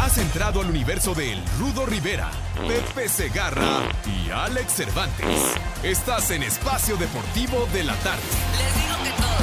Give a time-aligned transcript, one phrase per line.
[0.00, 2.30] Has entrado al universo de El Rudo Rivera,
[2.66, 5.54] Pepe Segarra y Alex Cervantes.
[5.82, 8.22] Estás en Espacio Deportivo de la Tarde.
[8.52, 9.38] Les digo que todos.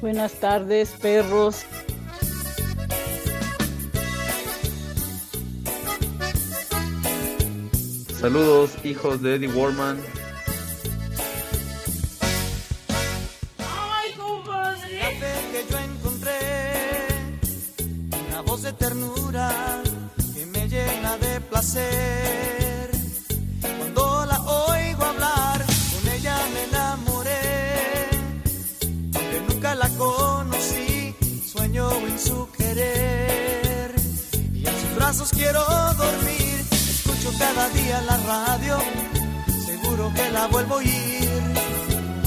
[0.00, 1.64] Buenas tardes, perros.
[8.20, 9.98] Saludos, hijos de Eddie Warman.
[18.62, 19.50] De ternura
[20.34, 22.90] que me llena de placer.
[23.78, 28.08] Cuando la oigo hablar, con ella me enamoré.
[29.16, 33.96] Aunque nunca la conocí, sueño en su querer.
[34.54, 36.64] Y en sus brazos quiero dormir.
[36.70, 38.78] Escucho cada día la radio,
[39.66, 41.30] seguro que la vuelvo a oír.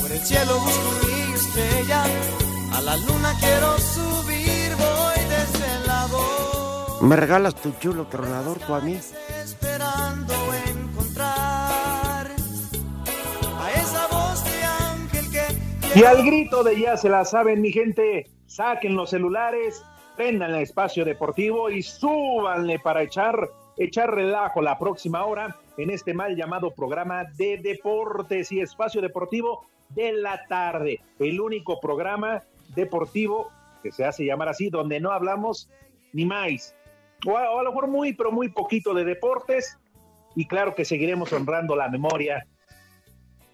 [0.01, 2.03] Por el cielo busco mi estrella,
[2.73, 4.44] a la luna quiero subir,
[7.01, 8.93] ¿Me regalas tu chulo tronador tú a mí?
[8.93, 10.33] Esperando
[10.67, 12.27] encontrar
[13.59, 15.99] a esa voz de ángel que...
[15.99, 19.83] Y al grito de ya se la saben, mi gente, saquen los celulares,
[20.15, 26.13] prendan el espacio deportivo y súbanle para echar, echar relajo la próxima hora en este
[26.13, 31.01] mal llamado programa de deportes y espacio deportivo de la tarde.
[31.19, 32.41] El único programa
[32.73, 33.49] deportivo
[33.83, 35.69] que se hace llamar así, donde no hablamos
[36.15, 36.75] ni más.
[37.27, 39.77] O a, o a lo mejor muy, pero muy poquito de deportes.
[40.35, 42.45] Y claro que seguiremos honrando la memoria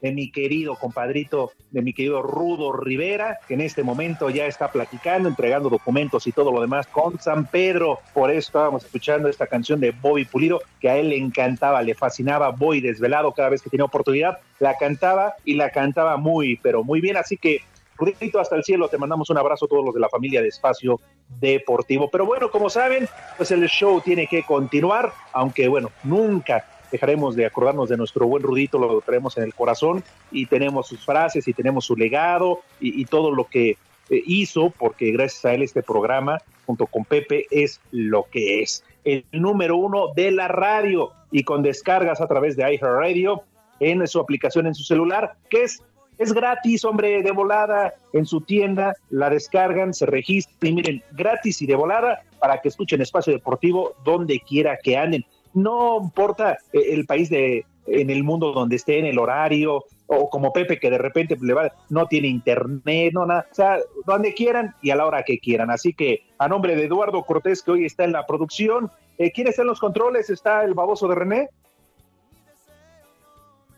[0.02, 4.72] de mi querido compadrito, de mi querido Rudo Rivera, que en este momento ya está
[4.72, 8.00] platicando, entregando documentos y todo lo demás con San Pedro.
[8.14, 11.94] Por eso estábamos escuchando esta canción de Bobby Pulido, que a él le encantaba, le
[11.94, 16.84] fascinaba, Boy desvelado cada vez que tenía oportunidad, la cantaba y la cantaba muy, pero
[16.84, 17.18] muy bien.
[17.18, 17.62] Así que,
[18.02, 20.48] Rudito, hasta el cielo, te mandamos un abrazo a todos los de la familia de
[20.48, 21.00] Espacio
[21.40, 22.10] Deportivo.
[22.10, 23.08] Pero bueno, como saben,
[23.38, 28.44] pues el show tiene que continuar, aunque bueno, nunca dejaremos de acordarnos de nuestro buen
[28.44, 33.02] Rudito, lo traemos en el corazón y tenemos sus frases y tenemos su legado y,
[33.02, 33.78] y todo lo que
[34.10, 38.84] eh, hizo, porque gracias a él este programa, junto con Pepe, es lo que es.
[39.06, 43.44] El número uno de la radio y con descargas a través de iHeartRadio
[43.80, 45.82] en su aplicación en su celular, que es
[46.22, 51.62] es gratis, hombre, de volada en su tienda, la descargan, se registran y miren, gratis
[51.62, 56.94] y de volada para que escuchen Espacio Deportivo donde quiera que anden no importa eh,
[56.94, 60.92] el país de en el mundo donde esté, en el horario, o como Pepe que
[60.92, 64.96] de repente le va, no tiene internet, no nada, o sea, donde quieran y a
[64.96, 65.72] la hora que quieran.
[65.72, 69.48] Así que a nombre de Eduardo Cortés, que hoy está en la producción, eh, ¿quién
[69.48, 70.30] está en los controles?
[70.30, 71.50] ¿Está el baboso de René?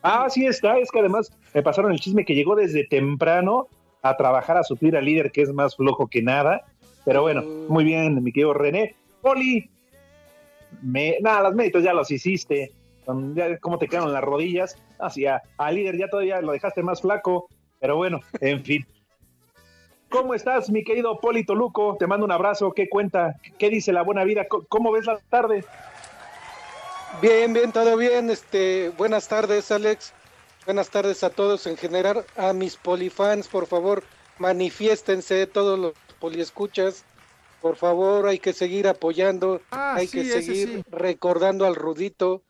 [0.03, 3.67] Ah, sí está, es que además me pasaron el chisme que llegó desde temprano
[4.01, 6.61] a trabajar a suplir al líder que es más flojo que nada.
[7.05, 8.95] Pero bueno, muy bien, mi querido René.
[9.21, 9.69] Poli,
[10.81, 12.73] me, nada, los méritos ya los hiciste.
[13.33, 14.77] Ya, ¿Cómo te quedaron las rodillas?
[14.99, 17.47] Así, a, al líder ya todavía lo dejaste más flaco.
[17.79, 18.85] Pero bueno, en fin.
[20.09, 21.95] ¿Cómo estás, mi querido Poli Toluco?
[21.97, 22.73] Te mando un abrazo.
[22.73, 23.35] ¿Qué cuenta?
[23.57, 24.47] ¿Qué dice la buena vida?
[24.47, 25.63] ¿Cómo ves la tarde?
[27.21, 28.29] Bien, bien, todo bien.
[28.29, 30.13] Este, buenas tardes, Alex.
[30.65, 32.25] Buenas tardes a todos en general.
[32.37, 34.03] A mis polifans, por favor,
[34.39, 37.03] manifiéstense, todos los poliescuchas.
[37.61, 40.83] Por favor, hay que seguir apoyando, Ah, hay sí, que seguir sí.
[40.91, 42.41] recordando al Rudito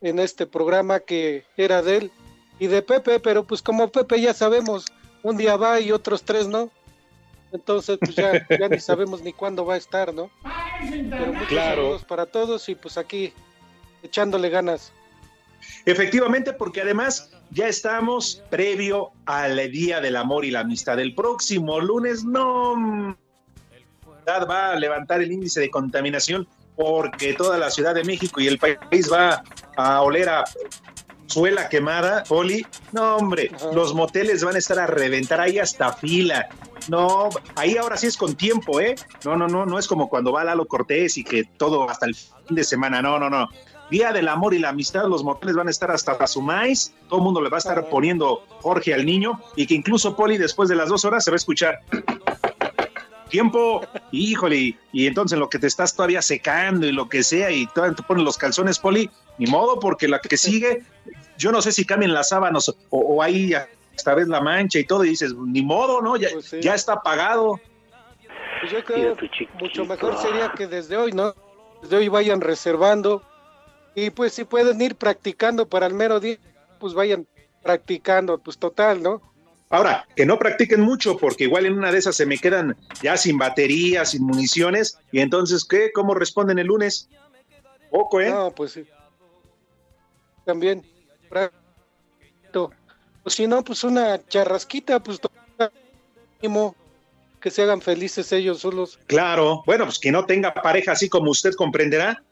[0.00, 2.12] en este programa que era de él
[2.58, 4.86] y de Pepe, pero pues como Pepe ya sabemos,
[5.22, 6.70] un día va y otros tres no.
[7.52, 10.30] Entonces, pues ya, ya ni sabemos ni cuándo va a estar, ¿no?
[11.10, 11.82] Pero muchos Claro.
[11.82, 13.32] saludos para todos y pues aquí
[14.02, 14.92] echándole ganas.
[15.84, 20.98] Efectivamente, porque además ya estamos previo al Día del Amor y la Amistad.
[21.00, 23.16] El próximo lunes no
[24.48, 28.58] va a levantar el índice de contaminación porque toda la Ciudad de México y el
[28.58, 29.42] país va
[29.76, 30.44] a oler a
[31.26, 32.66] suela quemada, Poli.
[32.92, 36.48] No, hombre, los moteles van a estar a reventar ahí hasta fila.
[36.88, 38.94] No, ahí ahora sí es con tiempo, ¿eh?
[39.24, 42.14] No, no, no, no es como cuando va Lalo Cortés y que todo hasta el
[42.14, 43.02] fin de semana.
[43.02, 43.48] No, no, no.
[43.90, 47.18] Día del amor y la amistad, los moteles van a estar hasta su maíz, todo
[47.18, 50.68] el mundo le va a estar poniendo Jorge al niño y que incluso Poli después
[50.68, 51.80] de las dos horas se va a escuchar
[53.28, 57.66] tiempo, híjole, y entonces lo que te estás todavía secando y lo que sea, y
[57.68, 59.08] todavía te ponen los calzones, Poli,
[59.38, 60.82] ni modo, porque la que sigue,
[61.38, 63.52] yo no sé si cambian las sábanas o, o ahí
[63.94, 66.16] esta vez la mancha y todo, y dices, ni modo, ¿no?
[66.16, 66.60] Ya, Pues sí.
[66.60, 67.60] ya está pagado.
[68.60, 69.16] Pues yo creo
[69.60, 71.34] mucho mejor sería que desde hoy, ¿no?
[71.82, 73.22] Desde hoy vayan reservando
[73.94, 76.38] y pues si pueden ir practicando para el mero día,
[76.78, 77.26] pues vayan
[77.62, 79.20] practicando, pues total, ¿no?
[79.68, 83.16] Ahora, que no practiquen mucho, porque igual en una de esas se me quedan ya
[83.16, 85.92] sin batería, sin municiones, y entonces, ¿qué?
[85.92, 87.08] ¿Cómo responden el lunes?
[87.90, 88.30] Poco, ¿eh?
[88.30, 88.84] No, pues sí.
[90.44, 90.84] También.
[93.22, 95.20] Pues si no, pues una charrasquita, pues
[97.40, 98.98] que se hagan felices ellos solos.
[99.06, 102.22] Claro, bueno, pues que no tenga pareja así como usted comprenderá.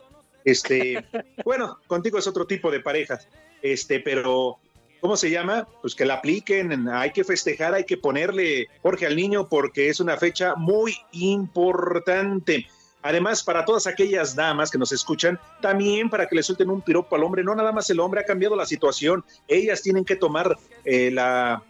[0.49, 1.05] Este,
[1.45, 3.21] bueno, contigo es otro tipo de pareja.
[3.61, 4.59] Este, pero
[5.01, 5.69] ¿cómo se llama?
[5.83, 10.01] Pues que la apliquen, hay que festejar, hay que ponerle Jorge al niño porque es
[10.01, 12.67] una fecha muy importante.
[13.03, 17.15] Además, para todas aquellas damas que nos escuchan, también para que le suelten un piropo
[17.15, 20.57] al hombre, no nada más el hombre ha cambiado la situación, ellas tienen que tomar
[20.85, 21.63] eh, la,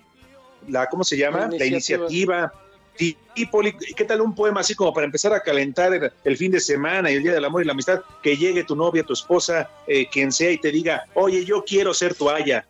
[0.69, 1.49] la, ¿cómo se llama?
[1.51, 2.53] La La iniciativa.
[2.99, 6.37] Sí, y Poli, ¿qué tal un poema así como para empezar a calentar el, el
[6.37, 8.01] fin de semana y el Día del Amor y la Amistad?
[8.23, 11.95] Que llegue tu novia, tu esposa, eh, quien sea, y te diga, oye, yo quiero
[11.95, 12.67] ser toalla.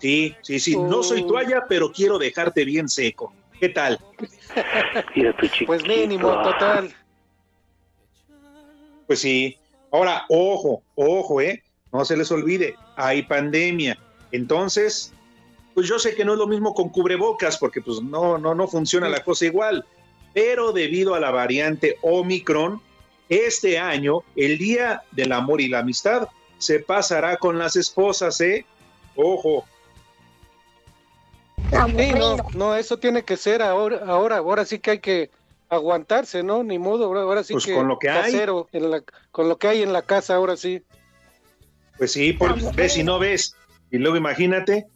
[0.00, 3.32] Sí, sí, sí, no soy toalla, pero quiero dejarte bien seco.
[3.60, 4.00] ¿Qué tal?
[5.66, 6.92] Pues mínimo, total.
[9.06, 9.56] Pues sí.
[9.92, 11.62] Ahora, ojo, ojo, ¿eh?
[11.92, 13.96] No se les olvide, hay pandemia.
[14.32, 15.12] Entonces,
[15.74, 18.68] pues yo sé que no es lo mismo con cubrebocas, porque pues no, no, no
[18.68, 19.84] funciona la cosa igual.
[20.34, 22.80] Pero debido a la variante Omicron,
[23.28, 26.28] este año, el Día del Amor y la Amistad
[26.58, 28.64] se pasará con las esposas, ¿eh?
[29.16, 29.66] Ojo.
[31.70, 35.30] Sí, no, no, eso tiene que ser ahora, ahora, ahora sí que hay que
[35.70, 36.62] aguantarse, ¿no?
[36.62, 38.32] Ni modo, ahora, ahora sí Pues que con lo que hay.
[38.32, 40.82] casero, en la- con lo que hay en la casa, ahora sí.
[41.96, 43.56] Pues sí, por- ves y no ves.
[43.90, 44.86] Y luego imagínate,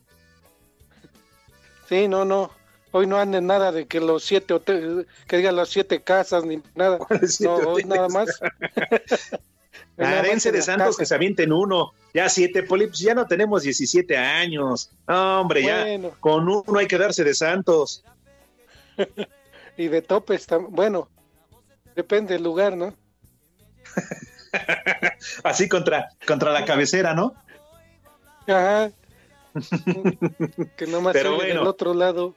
[1.89, 2.51] Sí, no, no.
[2.93, 6.63] Hoy no anden nada de que los siete hoteles, que digan las siete casas, ni
[6.75, 6.99] nada.
[7.07, 8.29] ¿Cuáles siete No, hoy nada más.
[9.99, 10.99] Arense en de Santos casa.
[10.99, 11.93] que se avienten uno.
[12.13, 14.91] Ya siete, Poli, pues ya no tenemos 17 años.
[15.07, 16.11] No, hombre, Bueno.
[16.11, 18.05] ya con uno hay que darse de Santos.
[19.79, 21.11] Y de topes, bueno,
[21.95, 22.95] depende del lugar, ¿no?
[25.45, 27.35] Así contra, contra la cabecera, ¿no?
[28.47, 28.91] Ajá.
[30.77, 31.71] Que nomás Pero se oye del bueno.
[31.71, 32.35] otro lado.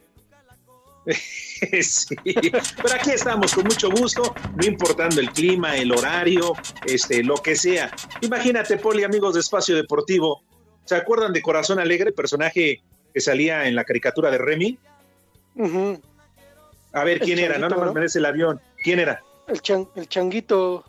[1.09, 2.15] sí.
[2.23, 6.53] Pero aquí estamos con mucho gusto, no importando el clima, el horario,
[6.85, 7.91] este, lo que sea.
[8.21, 10.43] Imagínate, Poli, amigos de Espacio Deportivo,
[10.85, 12.81] ¿se acuerdan de Corazón Alegre, personaje
[13.13, 14.77] que salía en la caricatura de Remy?
[16.93, 17.57] A ver, El ¿quién era?
[17.57, 17.93] No, changuito, nada más ¿no?
[17.93, 18.61] merece el avión.
[18.83, 19.21] ¿Quién era?
[19.47, 20.85] El, chan- el changuito.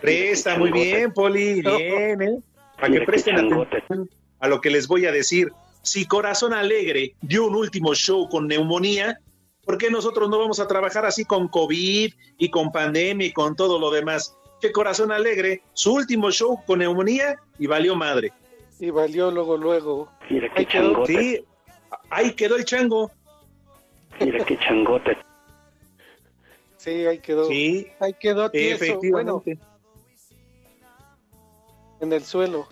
[0.00, 2.38] Presta, muy bien, Poli, bien, ¿eh?
[2.80, 4.10] Para que presten atención
[4.42, 5.52] a lo que les voy a decir.
[5.82, 9.18] Si Corazón Alegre dio un último show con neumonía,
[9.64, 13.56] ¿por qué nosotros no vamos a trabajar así con COVID y con pandemia y con
[13.56, 14.36] todo lo demás?
[14.60, 18.32] Que Corazón Alegre, su último show con neumonía y valió madre.
[18.78, 20.10] Y valió luego, luego.
[20.56, 21.06] Ahí quedó.
[21.06, 21.44] Sí,
[22.10, 23.12] ahí quedó el chango.
[24.20, 25.16] Mira qué changote.
[26.78, 27.46] Sí, ahí quedó.
[27.46, 28.98] Sí, ahí quedó tieso.
[28.98, 29.58] Bueno, efectivamente.
[32.00, 32.66] en el suelo.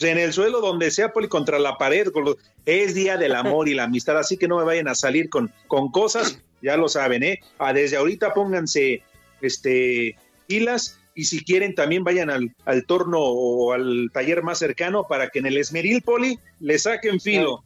[0.00, 2.08] En el suelo, donde sea, Poli, contra la pared.
[2.12, 2.36] con los-
[2.66, 5.52] Es día del amor y la amistad, así que no me vayan a salir con,
[5.68, 7.40] con cosas, ya lo saben, ¿eh?
[7.58, 9.02] Ah, desde ahorita pónganse
[9.40, 15.06] este, pilas y si quieren también vayan al, al torno o al taller más cercano
[15.08, 17.64] para que en el esmeril, Poli, le saquen filo.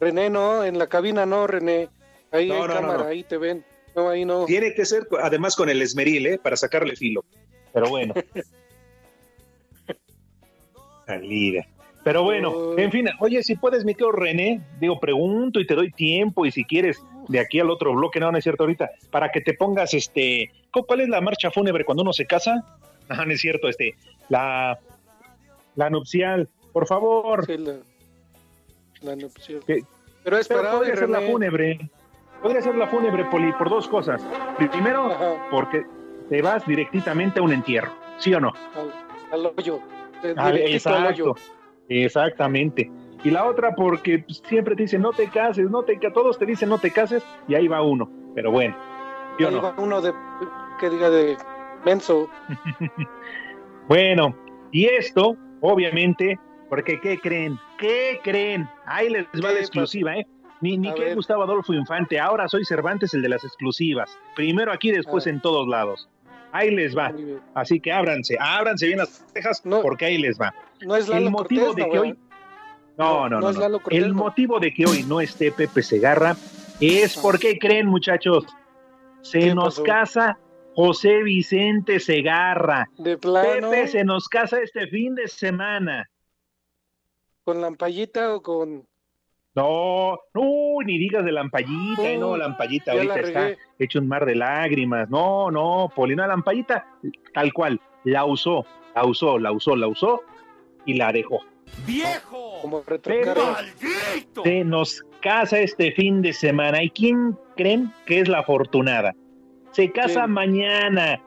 [0.00, 1.88] René, no, en la cabina no, René.
[2.32, 3.08] Ahí No, hay no, no, cámara, no.
[3.08, 3.64] ahí te ven.
[3.94, 4.46] No, ahí no.
[4.46, 6.38] Tiene que ser, además, con el esmeril, ¿eh?
[6.42, 7.24] Para sacarle filo.
[7.72, 8.14] Pero bueno.
[11.06, 11.66] Salida.
[12.04, 15.92] Pero bueno, en fin, oye, si puedes, mi querido René, digo, pregunto y te doy
[15.92, 19.30] tiempo, y si quieres, de aquí al otro bloque, no, no es cierto ahorita, para
[19.30, 22.64] que te pongas, este, ¿cu- ¿cuál es la marcha fúnebre cuando uno se casa?
[23.08, 23.94] Ajá, no es cierto, este,
[24.28, 24.78] la,
[25.76, 27.46] la nupcial, Por favor.
[27.46, 27.74] Sí, la,
[29.02, 29.60] la nupcial.
[29.64, 29.82] Que-
[30.24, 31.78] Pero es para podría ser la fúnebre.
[32.42, 34.20] Podría ser la fúnebre, Poli, por dos cosas.
[34.56, 35.46] Primero, Ajá.
[35.52, 35.84] porque
[36.28, 38.52] te vas directamente a un entierro, ¿sí o no?
[38.74, 38.92] Al,
[39.46, 39.78] al hoyo.
[40.36, 41.34] Ah, exacto,
[41.88, 42.90] exactamente.
[43.24, 46.12] Y la otra porque pues, siempre te dicen no te cases, no te ca-".
[46.12, 48.10] todos te dicen no te cases y ahí va uno.
[48.34, 48.76] Pero bueno,
[49.38, 49.62] ¿sí o Ahí no?
[49.62, 50.12] va uno de
[50.80, 51.36] que diga de
[51.84, 52.28] menso.
[53.88, 54.34] Bueno,
[54.70, 56.38] y esto, obviamente,
[56.68, 57.58] porque ¿qué creen?
[57.78, 58.68] ¿Qué creen?
[58.86, 60.26] Ahí les va ¿Qué la exclusiva, ¿eh?
[60.60, 61.14] Ni, ni que ver.
[61.16, 64.16] Gustavo Adolfo Infante, ahora soy Cervantes el de las exclusivas.
[64.36, 65.30] Primero aquí, después Ah.
[65.30, 66.08] en todos lados.
[66.52, 67.12] Ahí les va.
[67.54, 69.80] Así que ábranse, ábranse bien las cejas No.
[69.82, 70.54] porque ahí les va.
[70.82, 72.18] No es Lalo El motivo Cortés, de no, que hoy.
[72.98, 73.48] No, No, no, no no.
[73.50, 73.60] es no.
[73.62, 76.36] Lalo Cortés, El motivo de que hoy no esté Pepe Segarra
[76.80, 77.20] es Ah.
[77.22, 78.44] porque creen, muchachos,
[79.22, 79.82] se ¿Qué nos pasó?
[79.84, 80.38] casa
[80.74, 82.88] José Vicente Segarra.
[82.98, 86.08] De plano, Pepe se nos casa este fin de semana.
[87.44, 88.86] con lampallita o con.
[89.54, 94.08] No, no, ni digas de Lampallita, eh, no, Oh, Lampallita ahorita la está hecho un
[94.08, 95.10] mar de lágrimas.
[95.10, 96.86] No, no, Polina Lampallita,
[97.34, 100.22] tal cual, la usó, la usó, la usó, la usó
[100.86, 101.40] y la dejó.
[101.86, 102.58] ¡Viejo!
[102.62, 104.42] Como ¡Maldito!
[104.42, 106.82] Se nos casa este fin de semana.
[106.82, 109.14] ¿Y quién creen que es la afortunada?
[109.72, 110.32] Se casa ¿Quién?
[110.32, 111.20] mañana.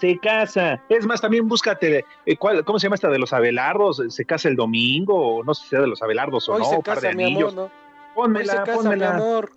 [0.00, 0.80] Se casa.
[0.88, 4.00] Es más, también búscate, eh, ¿cuál- ¿cómo se llama esta de los Abelardos?
[4.08, 5.38] ¿Se casa el domingo?
[5.38, 6.64] O no sé si sea de los Abelardos o Hoy no.
[6.66, 7.52] se un par de casa mi anillos.
[7.52, 7.62] amor, ¿no?
[7.64, 9.14] Hoy Pónmela, se casa mi pónmela.
[9.16, 9.50] amor.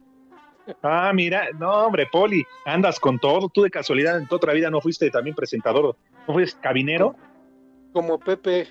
[0.83, 3.49] Ah, mira, no, hombre, Poli, andas con todo.
[3.49, 5.95] Tú de casualidad en tu otra vida no fuiste también presentador,
[6.27, 7.15] no fuiste cabinero,
[7.93, 8.67] Como Pepe.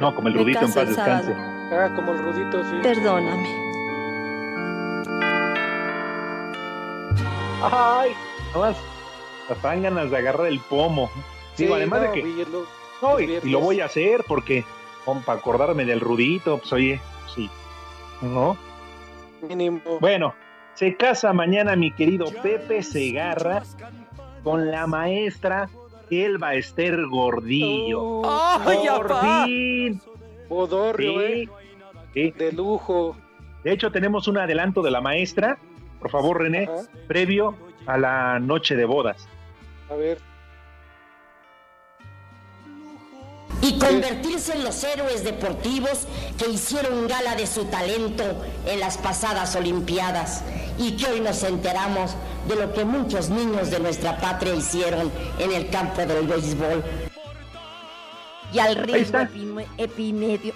[0.00, 1.32] no, como el Me Rudito en paz descanse.
[1.36, 2.76] Ah, como el Rudito, sí.
[2.82, 3.48] Perdóname.
[7.62, 8.12] Ay,
[8.54, 8.76] nomás,
[9.62, 11.10] dan ganas de agarrar el pomo.
[11.54, 12.46] Sí, Digo, además no, de que
[13.02, 14.64] No, y, lo voy a hacer porque,
[15.04, 17.00] como para acordarme del Rudito, pues oye,
[17.34, 17.50] sí,
[18.22, 18.56] ¿no?
[19.48, 19.80] Mínimo.
[20.00, 20.34] Bueno,
[20.74, 23.62] se casa mañana mi querido Pepe Segarra
[24.44, 25.68] con la maestra
[26.10, 28.22] Elba Esther Gordillo.
[28.24, 29.44] ¡Ay, Por apá!
[29.46, 30.00] fin.
[30.48, 31.48] Bodorrio, Sí, eh.
[32.14, 32.30] sí.
[32.32, 33.16] De lujo.
[33.64, 35.58] De hecho, tenemos un adelanto de la maestra,
[36.00, 36.88] por favor, René, Ajá.
[37.06, 37.54] previo
[37.86, 39.28] a la noche de bodas.
[39.90, 40.18] A ver.
[43.62, 46.06] y convertirse en los héroes deportivos
[46.38, 48.24] que hicieron gala de su talento
[48.64, 50.42] en las pasadas Olimpiadas
[50.78, 52.12] y que hoy nos enteramos
[52.48, 56.82] de lo que muchos niños de nuestra patria hicieron en el campo del béisbol.
[58.54, 60.54] Y al ritmo epime- epimedio-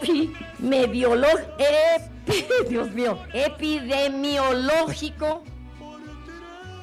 [0.00, 5.42] epimediolo- epi- Dios mío, epidemiológico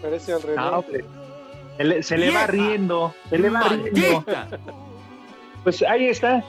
[0.02, 0.58] Parece al revés.
[0.58, 1.06] No, hombre.
[1.77, 4.24] Se le, se le va riendo, se le va riendo.
[5.63, 6.44] Pues ahí está,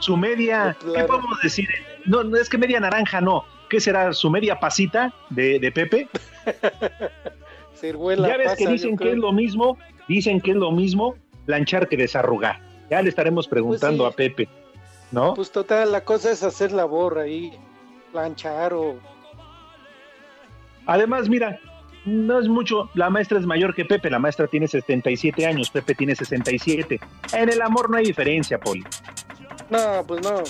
[0.00, 0.94] su media, Claro.
[0.94, 1.68] ¿qué podemos decir?
[2.06, 3.44] No, no es que media naranja, no.
[3.68, 4.12] ¿Qué será?
[4.12, 6.08] ¿Su media pasita de, de Pepe?
[7.74, 11.14] Ciruela ya ves pasa, que dicen que es lo mismo, dicen que es lo mismo
[11.46, 12.60] planchar que desarrugar.
[12.90, 14.22] Ya le estaremos preguntando Pues sí.
[14.24, 14.48] a Pepe,
[15.10, 15.34] ¿no?
[15.34, 17.52] Pues total, la cosa es hacer labor ahí.
[18.12, 18.96] Planchar o.
[20.86, 21.58] Además, mira,
[22.04, 25.94] no es mucho, la maestra es mayor que Pepe, la maestra tiene 77 años, Pepe
[25.94, 27.00] tiene 67.
[27.34, 28.82] En el amor no hay diferencia, Poli.
[29.70, 30.42] No, pues no.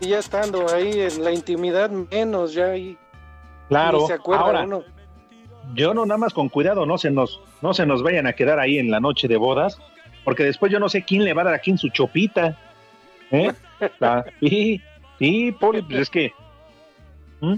[0.00, 2.98] Y ya estando ahí en la intimidad, menos ya ahí.
[3.68, 4.82] Claro, Ni se acuerda ahora, uno.
[5.74, 8.58] yo no nada más con cuidado, no se nos, no se nos vayan a quedar
[8.60, 9.78] ahí en la noche de bodas,
[10.24, 12.58] porque después yo no sé quién le va a dar a quién su chopita.
[13.30, 13.52] ¿eh?
[14.00, 14.80] La- sí,
[15.18, 16.32] sí, Poli, pues es que.
[17.40, 17.54] ¿Mm?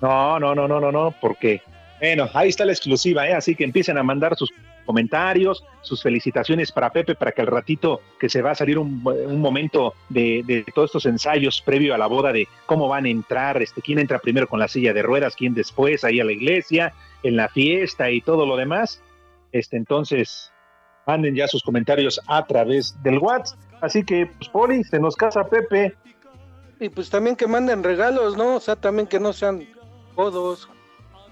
[0.00, 1.60] No, no, no, no, no, no, porque.
[2.00, 3.34] Bueno, ahí está la exclusiva, ¿eh?
[3.34, 4.50] así que empiecen a mandar sus
[4.86, 9.02] comentarios, sus felicitaciones para Pepe, para que al ratito que se va a salir un,
[9.02, 13.60] momento de, de todos estos ensayos previo a la boda de cómo van a entrar,
[13.60, 16.94] este, quién entra primero con la silla de ruedas, quién después ahí a la iglesia,
[17.22, 19.02] en la fiesta y todo lo demás.
[19.52, 20.50] Este, entonces,
[21.06, 23.58] manden ya sus comentarios a través del WhatsApp.
[23.80, 25.94] Así que, pues, Poli, se nos casa Pepe.
[26.78, 28.56] Y pues también que manden regalos, ¿no?
[28.56, 29.68] O sea, también que no sean
[30.14, 30.68] codos.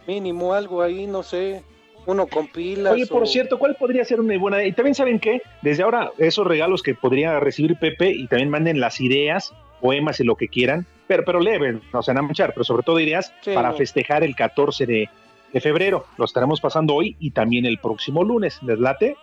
[0.09, 1.63] Mínimo algo ahí, no sé.
[2.07, 2.95] Uno con pilas.
[2.95, 4.65] Oye, por o- cierto, ¿cuál podría ser una buena?
[4.65, 8.81] Y también saben qué, desde ahora esos regalos que podría recibir Pepe y también manden
[8.81, 12.55] las ideas, poemas y lo que quieran, pero, pero leves, no se van a manchar,
[12.55, 13.77] pero sobre todo ideas Sí, para no.
[13.77, 15.11] festejar el 14 de,
[15.53, 16.07] de febrero.
[16.17, 18.59] Lo estaremos pasando hoy y también el próximo lunes.
[18.63, 19.15] ¿Les late?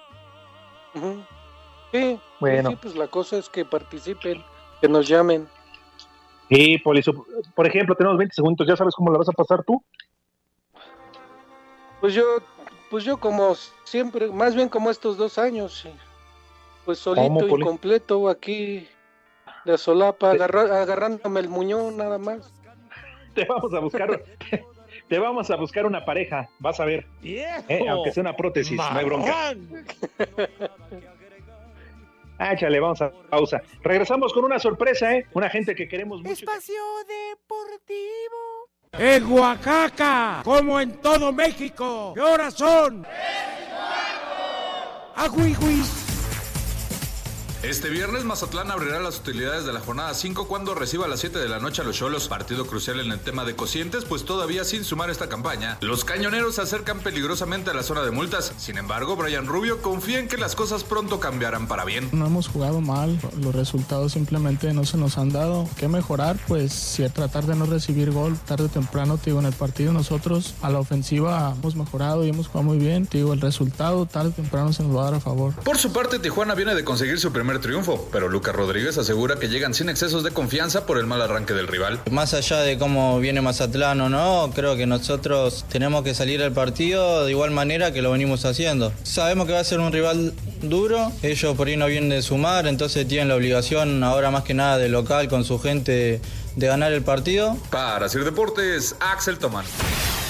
[1.92, 2.70] Sí, Bueno.
[2.70, 4.44] sí, pues la cosa es que participen,
[4.80, 5.48] que nos llamen.
[6.50, 7.26] Sí, por eso,
[7.56, 9.84] por ejemplo, tenemos 20 segundos, ¿ya sabes cómo la vas a pasar tú?
[12.06, 12.38] Pues yo,
[12.92, 15.88] pues yo como siempre, más bien como estos dos años,
[16.86, 18.88] pues ¿Cómo, solito y completo aquí,
[19.66, 22.54] De solapa, agarrándome el muñón nada más.
[23.34, 24.24] Te vamos a buscar,
[25.10, 27.08] te vamos a buscar una pareja, vas a ver.
[27.24, 29.56] Eh, aunque sea una prótesis, no hay bronca.
[32.38, 33.64] Ah, échale, vamos a pausa.
[33.82, 35.26] Regresamos con una sorpresa, ¿eh?
[35.34, 36.34] Una gente que queremos mucho.
[36.34, 38.75] Espacio Deportivo.
[38.98, 42.14] En Oaxaca, como en todo México.
[42.16, 43.06] ¿Qué horas son?
[45.16, 46.05] ¡Aguihuis!
[47.64, 51.40] Este viernes Mazatlán abrirá las utilidades de la jornada 5 cuando reciba a las 7
[51.40, 54.64] de la noche a los Cholos, partido crucial en el tema de cocientes, pues todavía
[54.64, 58.54] sin sumar esta campaña, los cañoneros se acercan peligrosamente a la zona de multas.
[58.58, 62.10] Sin embargo, Brian Rubio confía en que las cosas pronto cambiarán para bien.
[62.12, 65.68] No hemos jugado mal, los resultados simplemente no se nos han dado.
[65.78, 66.38] ¿Qué mejorar?
[66.48, 69.94] Pues si tratar de no recibir gol tarde o temprano, te digo, en el partido
[69.94, 73.08] nosotros a la ofensiva hemos mejorado y hemos jugado muy bien.
[73.08, 75.54] Te digo, el resultado tarde o temprano se nos va a dar a favor.
[75.64, 79.48] Por su parte, Tijuana viene de conseguir su primer triunfo, pero Lucas Rodríguez asegura que
[79.48, 82.00] llegan sin excesos de confianza por el mal arranque del rival.
[82.12, 86.52] Más allá de cómo viene Mazatlán o no, creo que nosotros tenemos que salir al
[86.52, 88.94] partido de igual manera que lo venimos haciendo.
[89.04, 92.68] Sabemos que va a ser un rival duro, ellos por ahí no vienen de sumar,
[92.68, 96.22] entonces tienen la obligación ahora más que nada de local con su gente
[96.56, 97.58] de ganar el partido.
[97.70, 99.66] Para hacer deportes, Axel Tomán.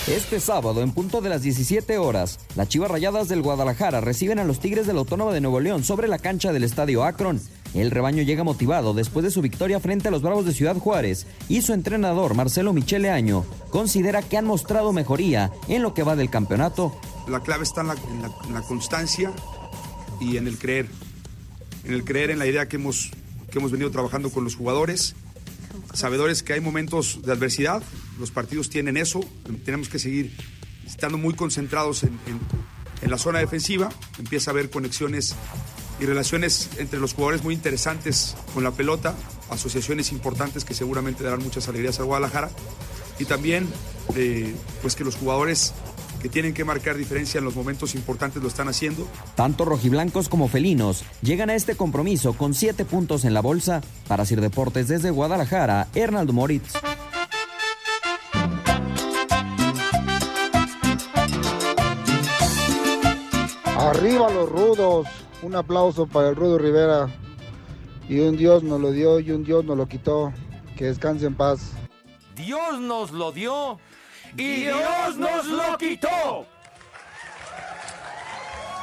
[0.07, 4.43] Este sábado, en punto de las 17 horas, las Chivas Rayadas del Guadalajara reciben a
[4.43, 7.41] los Tigres del Autónoma de Nuevo León sobre la cancha del Estadio Akron.
[7.73, 11.25] El rebaño llega motivado después de su victoria frente a los Bravos de Ciudad Juárez
[11.49, 16.15] y su entrenador Marcelo Michele Año considera que han mostrado mejoría en lo que va
[16.15, 16.95] del campeonato.
[17.27, 17.95] La clave está en la,
[18.47, 19.33] en la- constancia
[20.21, 20.87] y en el creer.
[21.83, 23.09] En el creer en la idea que hemos,
[23.51, 25.15] que hemos venido trabajando con los jugadores.
[25.93, 27.81] Sabedores que hay momentos de adversidad,
[28.19, 29.21] los partidos tienen eso,
[29.63, 30.35] tenemos que seguir
[30.85, 32.65] estando muy concentrados en, en-
[33.09, 35.35] la zona defensiva, empieza a haber conexiones
[35.99, 39.13] y relaciones entre los jugadores muy interesantes con la pelota,
[39.51, 42.49] asociaciones importantes que seguramente darán muchas alegrías al Guadalajara
[43.19, 43.67] y también
[44.15, 45.73] eh, pues que los jugadores
[46.19, 49.07] que tienen que marcar diferencia en los momentos importantes lo están haciendo.
[49.35, 53.81] Tanto rojiblancos como felinos llegan a este compromiso con 7 puntos en la bolsa.
[54.07, 56.73] Para Sir Deportes desde Guadalajara, Hernaldo Moritz.
[64.05, 65.07] Arriba los rudos.
[65.41, 67.09] Un aplauso para el Rudo Rivera.
[68.07, 70.31] Y un Dios nos lo dio y un Dios nos lo quitó.
[70.77, 71.71] Que descanse en paz.
[72.35, 73.79] Dios nos lo dio
[74.37, 76.45] y Dios nos lo quitó.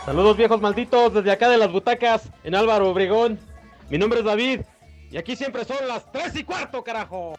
[0.04, 3.38] Saludos viejos malditos desde acá de las butacas en Álvaro Obregón.
[3.90, 4.62] Mi nombre es David
[5.08, 7.34] y aquí siempre son las tres y cuarto, carajo.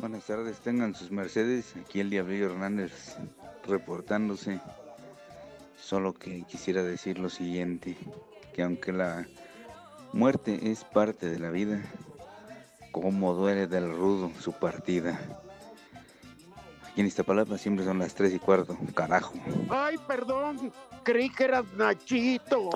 [0.00, 1.74] Buenas tardes, tengan sus mercedes.
[1.76, 3.18] Aquí el Diablillo Hernández
[3.66, 4.58] reportándose.
[5.78, 7.98] Solo que quisiera decir lo siguiente,
[8.54, 9.26] que aunque la
[10.14, 11.82] muerte es parte de la vida,
[12.92, 15.20] como duele del rudo su partida.
[16.90, 19.34] Aquí en Iztapalapa siempre son las 3 y cuarto, carajo.
[19.68, 22.70] Ay, perdón, creí que eras Nachito.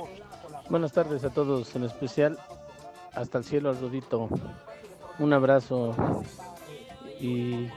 [0.68, 2.38] Buenas tardes a todos, en especial
[3.14, 4.28] hasta el cielo al Rudito.
[5.18, 5.94] Un abrazo
[7.20, 7.68] y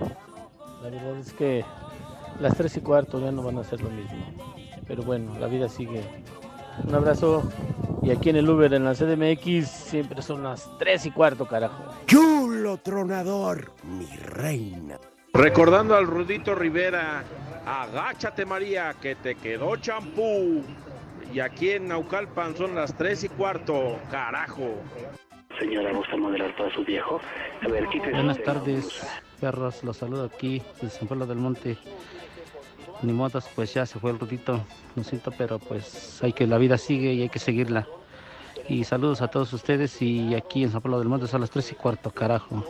[0.82, 1.64] la verdad es que
[2.40, 4.26] las tres y cuarto ya no van a ser lo mismo.
[4.88, 6.04] Pero bueno, la vida sigue.
[6.86, 7.50] Un abrazo
[8.04, 11.84] y aquí en el Uber en la CDMX siempre son las tres y cuarto, carajo.
[12.06, 15.00] Chulo tronador, mi reina.
[15.34, 17.24] Recordando al Rudito Rivera,
[17.66, 20.64] agáchate María, que te quedó champú.
[21.34, 24.76] Y aquí en Naucalpan son las tres y cuarto, carajo.
[25.60, 27.20] Señora, ¿gusta moderar para su viejo?
[27.62, 28.12] A ver, quítese.
[28.12, 29.06] Buenas tardes,
[29.40, 29.84] perros.
[29.84, 31.78] Los saludo aquí desde San Pablo del Monte.
[33.02, 34.60] Ni modos, pues ya se fue el rudito,
[34.96, 37.88] lo siento, pero pues hay que, la vida sigue y hay que seguirla.
[38.68, 41.72] Y saludos a todos ustedes y aquí en San Pablo del Monte son las tres
[41.72, 42.66] y cuarto, carajo.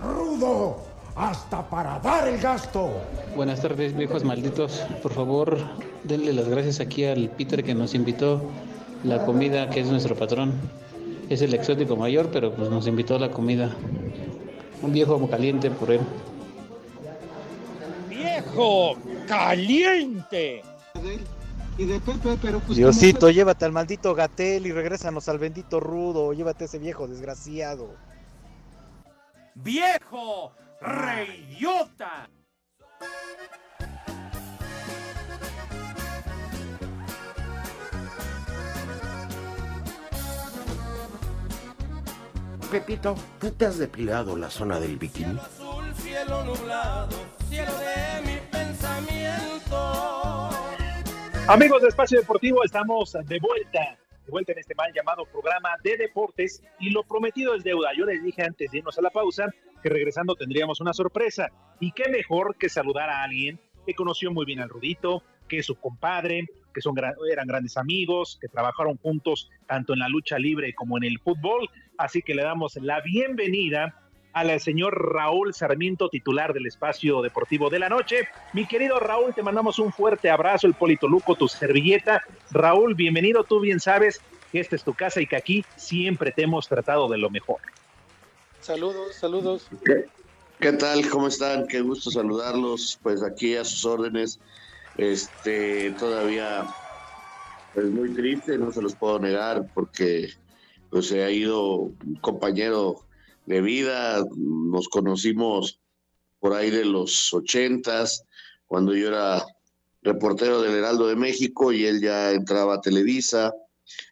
[0.00, 0.76] Rudo,
[1.16, 2.90] hasta para dar el gasto.
[3.34, 4.84] Buenas tardes, viejos malditos.
[5.02, 5.58] Por favor,
[6.04, 8.42] denle las gracias aquí al Peter que nos invitó
[9.02, 10.52] la comida, que es nuestro patrón.
[11.28, 13.74] Es el exótico mayor, pero pues nos invitó a la comida.
[14.82, 16.00] Un viejo caliente por él.
[18.08, 20.62] Viejo caliente.
[21.78, 22.78] Y de Pepe, pero pues.
[22.78, 26.32] Diosito, llévate al maldito Gatel y regrésanos al bendito Rudo.
[26.32, 27.94] Llévate a ese viejo desgraciado.
[29.54, 32.28] Viejo reidiota.
[42.76, 45.38] Pepito, ¿tú te has depilado la zona del bikini?
[45.38, 47.16] Azul, cielo nublado,
[47.48, 49.76] cielo de mi pensamiento.
[51.48, 55.96] Amigos de Espacio Deportivo, estamos de vuelta de vuelta en este mal llamado programa de
[55.96, 57.92] deportes y lo prometido es deuda.
[57.96, 59.46] Yo les dije antes de irnos a la pausa
[59.82, 61.48] que regresando tendríamos una sorpresa
[61.80, 65.66] y qué mejor que saludar a alguien que conoció muy bien al Rudito, que es
[65.66, 66.44] su compadre,
[66.76, 66.94] que son,
[67.32, 71.70] eran grandes amigos, que trabajaron juntos tanto en la lucha libre como en el fútbol.
[71.96, 73.98] Así que le damos la bienvenida
[74.34, 78.28] al señor Raúl Sarmiento, titular del espacio deportivo de la noche.
[78.52, 82.22] Mi querido Raúl, te mandamos un fuerte abrazo, el Polito Luco, tu servilleta.
[82.50, 84.20] Raúl, bienvenido, tú bien sabes
[84.52, 87.56] que esta es tu casa y que aquí siempre te hemos tratado de lo mejor.
[88.60, 89.66] Saludos, saludos.
[90.60, 91.08] ¿Qué, tal?
[91.08, 91.66] ¿Cómo están?
[91.66, 92.98] Qué gusto saludarlos.
[93.02, 94.38] Pues aquí a sus órdenes.
[94.98, 96.66] Este, todavía
[97.74, 100.30] es muy triste, no se los puedo negar, porque
[100.90, 103.06] pues se ha ido un compañero
[103.44, 104.24] de vida.
[104.36, 105.80] Nos conocimos
[106.40, 108.24] por ahí de los ochentas,
[108.66, 109.44] cuando yo era
[110.02, 113.52] reportero del Heraldo de México y él ya entraba a Televisa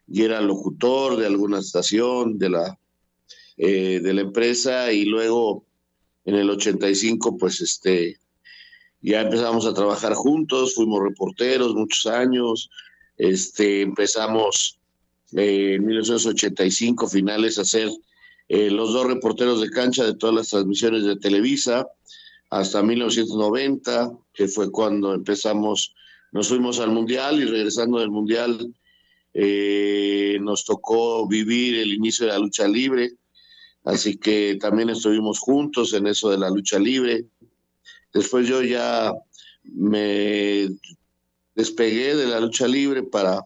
[0.06, 2.78] y era locutor de alguna estación de la,
[3.56, 5.64] eh, de la empresa y luego
[6.24, 8.18] en el 85 pues este
[9.04, 12.70] ya empezamos a trabajar juntos, fuimos reporteros muchos años,
[13.18, 14.78] este empezamos
[15.36, 17.90] eh, en 1985 finales a hacer
[18.48, 21.86] eh, los dos reporteros de cancha de todas las transmisiones de Televisa
[22.48, 25.94] hasta 1990, que fue cuando empezamos,
[26.32, 28.74] nos fuimos al Mundial y regresando del Mundial
[29.34, 33.12] eh, nos tocó vivir el inicio de la lucha libre,
[33.84, 37.26] así que también estuvimos juntos en eso de la lucha libre.
[38.14, 39.12] Después yo ya
[39.64, 40.68] me
[41.54, 43.42] despegué de la lucha libre para,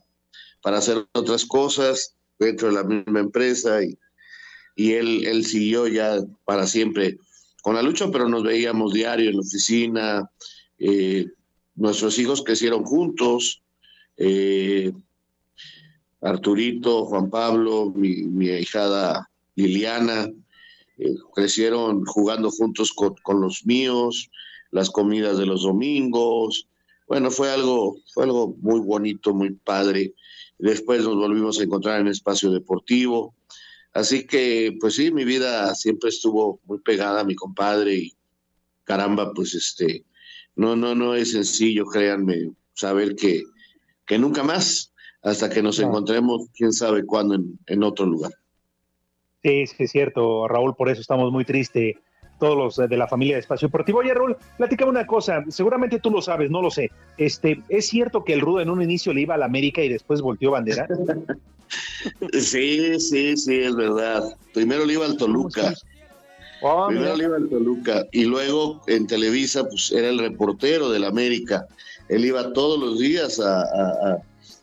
[0.62, 3.98] para hacer otras cosas dentro de la misma empresa y
[4.78, 7.18] y él, él siguió ya para siempre
[7.62, 10.30] con la lucha, pero nos veíamos diario en la oficina.
[10.78, 11.26] Eh,
[11.74, 13.60] nuestros hijos crecieron juntos.
[14.16, 14.92] Eh,
[16.20, 20.30] Arturito, Juan Pablo, mi, mi hijada Liliana,
[20.96, 24.30] eh, crecieron jugando juntos con, con, los míos,
[24.70, 26.68] las comidas de los domingos.
[27.06, 30.14] Bueno, fue algo, fue algo muy bonito, muy padre.
[30.58, 33.34] Después nos volvimos a encontrar en el espacio deportivo.
[33.94, 38.12] Así que, pues sí, mi vida siempre estuvo muy pegada a mi compadre y
[38.84, 40.04] caramba, pues este,
[40.56, 43.44] no, no, no es sencillo, créanme, saber que,
[44.06, 48.32] que nunca más, hasta que nos encontremos, quién sabe cuándo, en, en, otro lugar.
[49.42, 51.96] Sí, sí, es cierto, Raúl, por eso estamos muy tristes
[52.38, 53.98] todos los de la familia de Espacio Deportivo.
[53.98, 56.90] Oye, Raúl, platícame una cosa, seguramente tú lo sabes, no lo sé.
[57.16, 59.88] Este, ¿Es cierto que el Rudo en un inicio le iba a la América y
[59.88, 60.86] después volteó bandera?
[62.32, 64.34] Sí, sí, sí, es verdad.
[64.54, 65.74] Primero le iba al Toluca.
[66.62, 71.04] Oh, Primero le iba al Toluca y luego en Televisa pues era el reportero del
[71.04, 71.66] América.
[72.08, 74.22] Él iba todos los días a, a,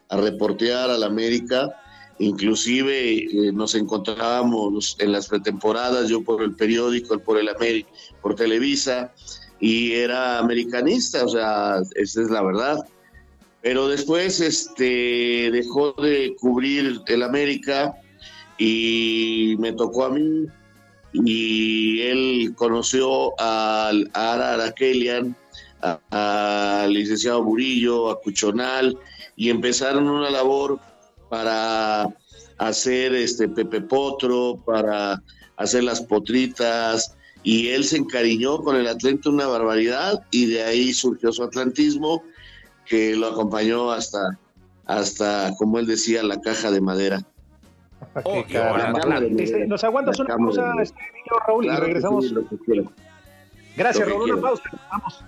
[0.10, 1.70] a reportear al América.
[2.19, 7.89] Inclusive eh, nos encontrábamos en las pretemporadas, yo por el periódico, por el América,
[8.21, 9.12] por Televisa,
[9.60, 12.86] y era americanista, o sea, esa es la verdad.
[13.62, 17.95] Pero después este, dejó de cubrir el América
[18.58, 20.45] y me tocó a mí.
[21.13, 25.36] Y él conoció a Ara Arakelian,
[26.10, 28.97] al licenciado Burillo, a Cuchonal
[29.36, 30.80] y empezaron una labor
[31.30, 32.08] para
[32.58, 35.22] hacer este Pepe Potro, para
[35.58, 40.94] hacer las potritas y él se encariñó con el Atlante una barbaridad y de ahí
[40.94, 42.24] surgió su atlantismo
[42.86, 44.40] que lo acompañó hasta,
[44.86, 47.24] hasta como él decía, la caja de madera.
[48.24, 48.44] Oh,
[49.68, 51.00] Nos aguantas una pausa, este,
[51.48, 52.34] Raúl, y regresamos.
[53.76, 54.32] Gracias, Raúl.
[54.32, 54.64] Una pausa.
[54.92, 55.24] Vamos.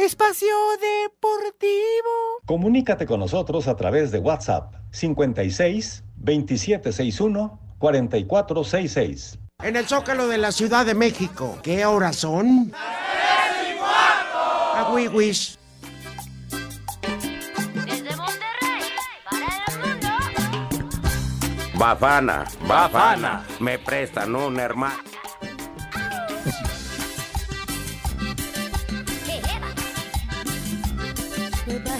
[0.00, 0.48] Espacio
[0.80, 2.40] Deportivo.
[2.46, 9.38] Comunícate con nosotros a través de WhatsApp 56 2761 4466.
[9.62, 11.58] En el Zócalo de la Ciudad de México.
[11.62, 12.70] ¿Qué horas son?
[12.70, 14.38] ¡Tres y cuarto!
[14.74, 15.58] A Wish.
[17.84, 18.82] Desde Monterrey,
[19.30, 20.08] para el mundo.
[21.74, 25.09] Bafana, Bafana, me prestan un hermano.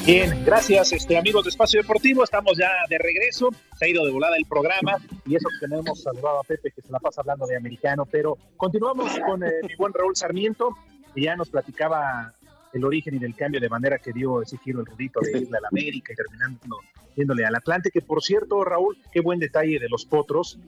[0.06, 2.24] Bien, gracias, este, amigos de Espacio Deportivo.
[2.24, 3.50] Estamos ya de regreso.
[3.78, 6.72] Se ha ido de volada el programa y eso que no hemos saludado a Pepe,
[6.72, 8.06] que se la pasa hablando de americano.
[8.10, 10.76] Pero continuamos con eh, mi buen Raúl Sarmiento,
[11.14, 12.32] que ya nos platicaba
[12.72, 15.58] el origen y del cambio de manera que dio ese giro el rudito de irle
[15.58, 16.78] al América y terminando
[17.16, 20.58] yéndole al Atlante, que por cierto, Raúl, qué buen detalle de los Potros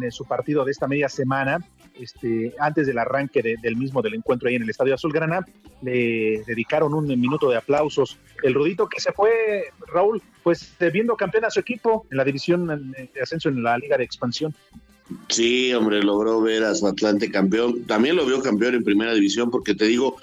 [0.00, 1.58] en su partido de esta media semana,
[2.00, 5.44] este, antes del arranque de- del mismo del encuentro ahí en el Estadio Azulgrana,
[5.82, 8.18] le dedicaron un minuto de aplausos.
[8.42, 12.24] El Rudito que se fue, Raúl, pues eh, viendo campeón a su equipo en la
[12.24, 14.54] división de ascenso en la Liga de Expansión.
[15.28, 17.84] Sí, hombre, logró ver a su Atlante campeón.
[17.84, 20.16] También lo vio campeón en primera división, porque te digo,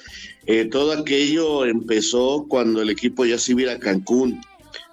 [0.46, 4.42] eh, todo aquello empezó cuando el equipo ya se iba a Cancún.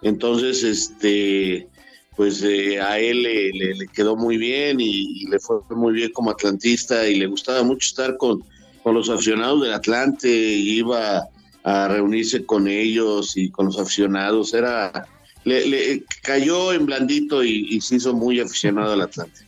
[0.02, 1.68] Entonces, este,
[2.16, 7.08] pues eh, a él le, quedó muy bien y, le fue muy bien como atlantista
[7.08, 8.42] y le gustaba mucho estar con,
[8.82, 11.26] con los aficionados del Atlante, iba
[11.64, 14.54] a reunirse con ellos y con los aficionados.
[14.54, 15.08] Era,
[15.44, 19.45] le, le cayó en blandito y se hizo muy aficionado al Atlante.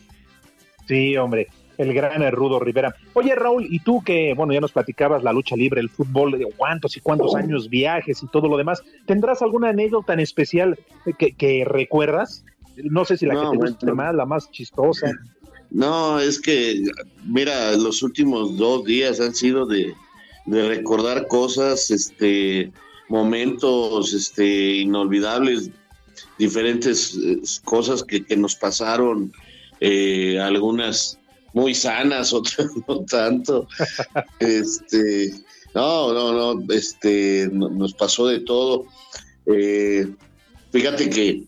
[0.88, 1.46] Sí, hombre,
[1.76, 2.96] el gran Rudo Rivera.
[3.12, 6.48] Oye, Raúl, y tú que, bueno, ya nos platicabas la lucha libre, el fútbol, de
[6.56, 10.78] cuántos y cuántos años, viajes y todo lo demás, ¿tendrás alguna anécdota en especial
[11.18, 12.44] que, que recuerdas?
[12.76, 13.72] No sé si la No, que te bueno.
[13.72, 15.12] guste más, la más chistosa.
[15.70, 16.82] No, es que,
[17.26, 19.94] mira, los últimos dos días han sido de,
[20.46, 22.72] de recordar cosas, este,
[23.08, 25.70] momentos, este, inolvidables,
[26.38, 29.30] diferentes eh, cosas que, que nos pasaron,
[29.80, 31.18] eh, algunas
[31.52, 33.66] muy sanas, otras no tanto.
[34.38, 35.32] Este,
[35.74, 38.86] no, no, no, este, no- nos pasó de todo.
[39.46, 40.06] Eh,
[40.72, 41.42] fíjate que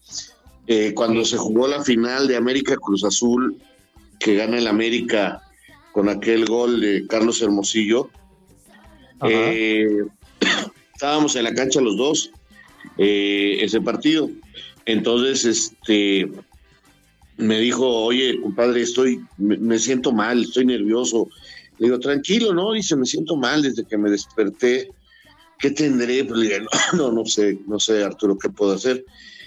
[0.67, 3.57] eh, cuando se jugó la final de América Cruz Azul,
[4.19, 5.43] que gana el América
[5.93, 8.11] con aquel gol de Carlos Hermosillo,
[9.29, 9.87] eh,
[10.95, 12.31] estábamos en la cancha los dos,
[12.97, 14.31] ese partido.
[14.87, 16.31] Entonces, este,
[17.41, 21.29] me dijo, oye, compadre, estoy, me, me siento mal, estoy nervioso.
[21.79, 22.73] Le digo, tranquilo, ¿no?
[22.73, 24.91] Dice, me siento mal desde que me desperté.
[25.59, 26.25] ¿Qué tendré?
[26.25, 29.05] Pues le dije, no, no, no sé, no sé, Arturo, ¿qué puedo hacer?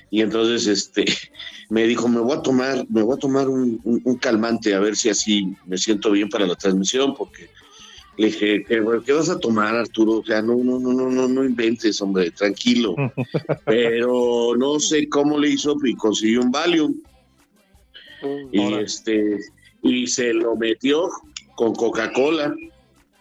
[0.10, 1.06] Y entonces, este,
[1.70, 4.80] me dijo, me voy a tomar, me voy a tomar un, un- un calmante a
[4.80, 7.48] ver si así me siento bien para la transmisión, porque
[8.18, 10.20] le dije, ¿qué, qué vas a tomar, Arturo?
[10.20, 12.96] O sea, no, no, no, no, no, no inventes, hombre, tranquilo.
[13.66, 16.94] Pero no sé cómo le hizo y consiguió un Valium.
[18.52, 19.40] Y este,
[19.82, 21.10] y se lo metió
[21.56, 22.56] con Coca-Cola.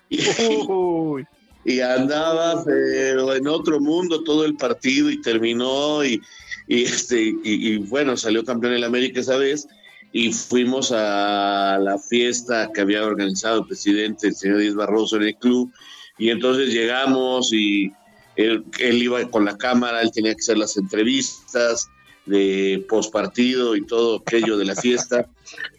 [0.08, 0.20] Y,
[1.64, 6.20] y andaba, pero en otro mundo todo el partido y terminó y,
[6.68, 9.66] y este, y, y bueno, salió campeón en América esa vez
[10.12, 15.22] y fuimos a la fiesta que había organizado el presidente, el señor Díaz Barroso, en
[15.22, 15.72] el club.
[16.18, 17.90] Y entonces llegamos y
[18.36, 21.88] él, él iba con la cámara, él tenía que hacer las entrevistas
[22.26, 25.28] de postpartido y todo aquello de la fiesta.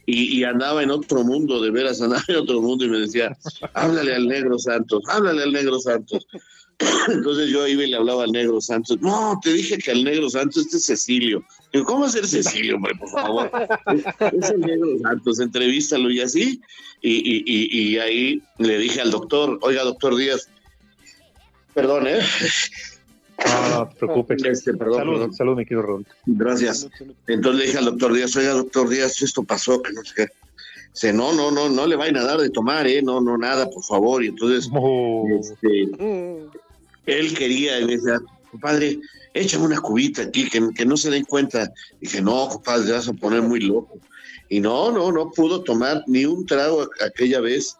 [0.05, 3.37] Y, andaba en otro mundo, de veras, andaba en otro mundo y me decía,
[3.73, 6.27] háblale al negro Santos, háblale al negro Santos.
[7.07, 8.99] Entonces yo iba y le hablaba al negro Santos.
[8.99, 11.45] No, te dije que al negro Santos este es Cecilio.
[11.71, 13.51] Digo, ¿cómo hacer Cecilio, hombre, por favor?
[14.33, 16.61] Es el negro Santos, entrevístalo y así.
[17.01, 20.49] Y, y, y ahí le dije al doctor, oiga, doctor Díaz,
[21.73, 22.19] perdón, ¿eh?
[23.45, 24.43] No, no te preocupes.
[24.43, 25.33] Este, perdón, salud, perdón.
[25.33, 26.07] salud, mi querido Raúl.
[26.25, 26.89] Gracias.
[27.27, 30.27] Entonces le dije al doctor Díaz, oiga, doctor Díaz, esto pasó, que no sé qué.
[30.93, 33.01] Dice, no, no, no, no le vayan a dar de tomar, ¿eh?
[33.01, 34.23] No, no, nada, por favor.
[34.23, 34.69] Y entonces,
[35.41, 35.89] este,
[37.07, 38.19] él quería, y me decía,
[38.51, 38.99] compadre,
[39.33, 41.73] échame una cubita aquí, que, que no se den cuenta.
[41.99, 43.97] Dije, no, compadre, te vas a poner muy loco.
[44.49, 47.75] Y no, no, no pudo tomar ni un trago aquella vez,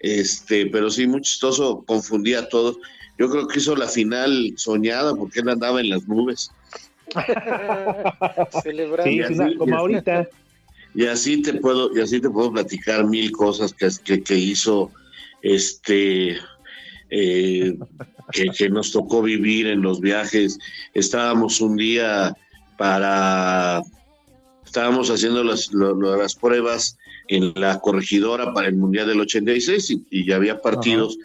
[0.00, 2.78] este, pero sí, muy chistoso, confundía a todos.
[3.18, 6.50] Yo creo que hizo la final soñada porque él andaba en las nubes.
[8.62, 9.10] Celebrando.
[9.10, 9.94] Y así- y así-
[10.94, 14.90] Y así te puedo, y así te puedo platicar mil cosas que, que, que hizo
[15.42, 16.38] este
[17.10, 17.78] eh,
[18.32, 20.58] que, que nos tocó vivir en los viajes.
[20.94, 22.36] Estábamos un día
[22.76, 23.82] para
[24.64, 30.26] estábamos haciendo las, las pruebas en la corregidora para el Mundial del 86 y, y
[30.26, 31.18] ya había partidos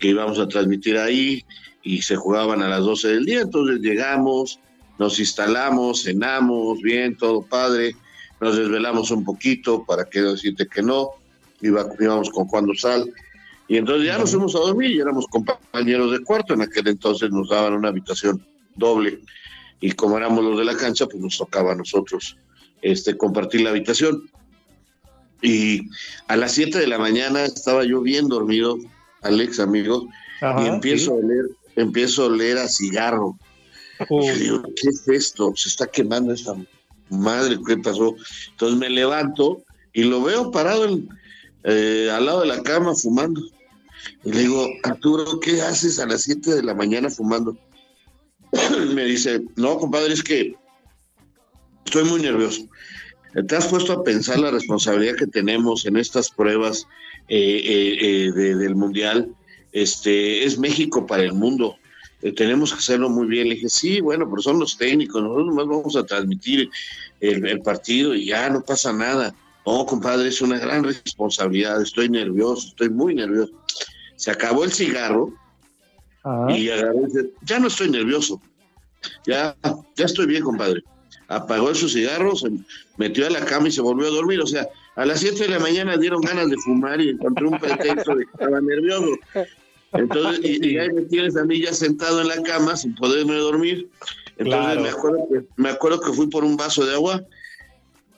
[0.00, 1.44] que íbamos a transmitir ahí
[1.82, 3.40] y se jugaban a las 12 del día.
[3.42, 4.58] Entonces llegamos,
[4.98, 7.94] nos instalamos, cenamos, bien, todo padre,
[8.40, 11.10] nos desvelamos un poquito para que decirte que no,
[11.62, 13.12] Iba, íbamos con Juan Sal.
[13.68, 16.54] Y entonces ya nos fuimos a dormir y éramos compañeros de cuarto.
[16.54, 19.20] En aquel entonces nos daban una habitación doble
[19.80, 22.36] y como éramos los de la cancha, pues nos tocaba a nosotros
[22.82, 24.30] este, compartir la habitación.
[25.42, 25.88] Y
[26.28, 28.78] a las 7 de la mañana estaba yo bien dormido,
[29.22, 30.08] Alex, amigo,
[30.40, 31.10] Ajá, y empiezo sí.
[31.10, 31.44] a oler,
[31.76, 33.38] empiezo a oler a cigarro.
[34.08, 35.52] Y yo digo, ¿qué es esto?
[35.54, 36.54] Se está quemando esta
[37.10, 38.14] madre, ¿qué pasó?
[38.52, 41.08] Entonces me levanto y lo veo parado en-
[41.64, 43.42] eh, al lado de la cama fumando.
[44.24, 47.58] Y le digo, Arturo, ¿qué haces a las 7 de la mañana fumando?
[48.94, 50.54] me dice, no, compadre, es que
[51.84, 52.62] estoy muy nervioso.
[53.46, 56.86] ¿Te has puesto a pensar la responsabilidad que tenemos en estas pruebas
[57.28, 59.28] eh, eh, eh, de- del Mundial?
[59.72, 61.76] Este, es México para el mundo.
[62.22, 63.48] Eh, tenemos que hacerlo muy bien.
[63.48, 66.68] Le dije, sí, bueno, pero son los técnicos, nosotros nomás vamos a transmitir
[67.20, 69.34] el, el partido y ya no pasa nada.
[69.64, 71.80] No, compadre, es una gran responsabilidad.
[71.80, 73.52] Estoy nervioso, estoy muy nervioso.
[74.16, 75.32] Se acabó el cigarro
[76.50, 78.40] y agarró y dice, ya no estoy nervioso.
[79.26, 79.56] Ya,
[79.96, 80.82] ya estoy bien, compadre.
[81.30, 82.48] Apagó su cigarro, se
[82.98, 84.40] metió a la cama y se volvió a dormir.
[84.40, 84.66] O sea,
[84.96, 88.24] a las 7 de la mañana dieron ganas de fumar y encontré un pretexto de
[88.24, 89.06] que estaba nervioso.
[89.92, 93.36] Entonces, y, y ahí me tienes a mí ya sentado en la cama sin poderme
[93.36, 93.88] dormir.
[94.38, 94.80] Entonces Claro.
[94.82, 97.22] me, acuerdo que, me acuerdo que fui por un vaso de agua,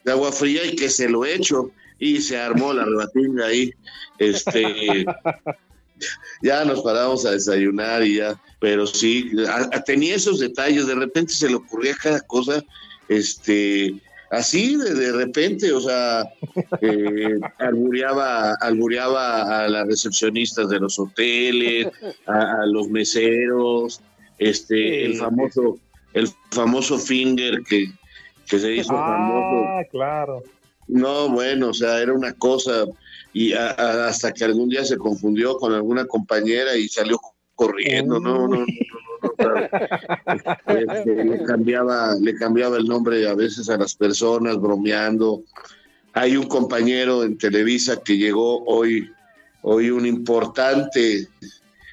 [0.05, 3.70] de agua fría y que se lo echo y se armó la rebatinga ahí.
[4.18, 5.05] Este,
[6.42, 10.94] ya nos paramos a desayunar y ya, pero sí, a- a- tenía esos detalles, de
[10.94, 12.62] repente se le ocurría cada cosa,
[13.09, 13.95] este,
[14.31, 16.25] así de, de repente, o sea,
[16.81, 21.88] eh, albureaba, albureaba a las recepcionistas de los hoteles,
[22.27, 24.01] a, a los meseros,
[24.38, 25.79] este, el famoso,
[26.15, 27.87] el famoso finger que,
[28.49, 29.65] que se hizo famoso.
[29.69, 30.43] Ah, claro.
[30.88, 32.85] No, bueno, o sea, era una cosa
[33.33, 37.19] y a- a- hasta que algún día se confundió con alguna compañera y salió
[37.55, 38.67] corriendo, no, no.
[40.66, 45.42] Este, le cambiaba, le cambiaba el nombre a veces a las personas, bromeando.
[46.14, 49.11] Hay un compañero en Televisa que llegó hoy,
[49.62, 51.29] hoy un importante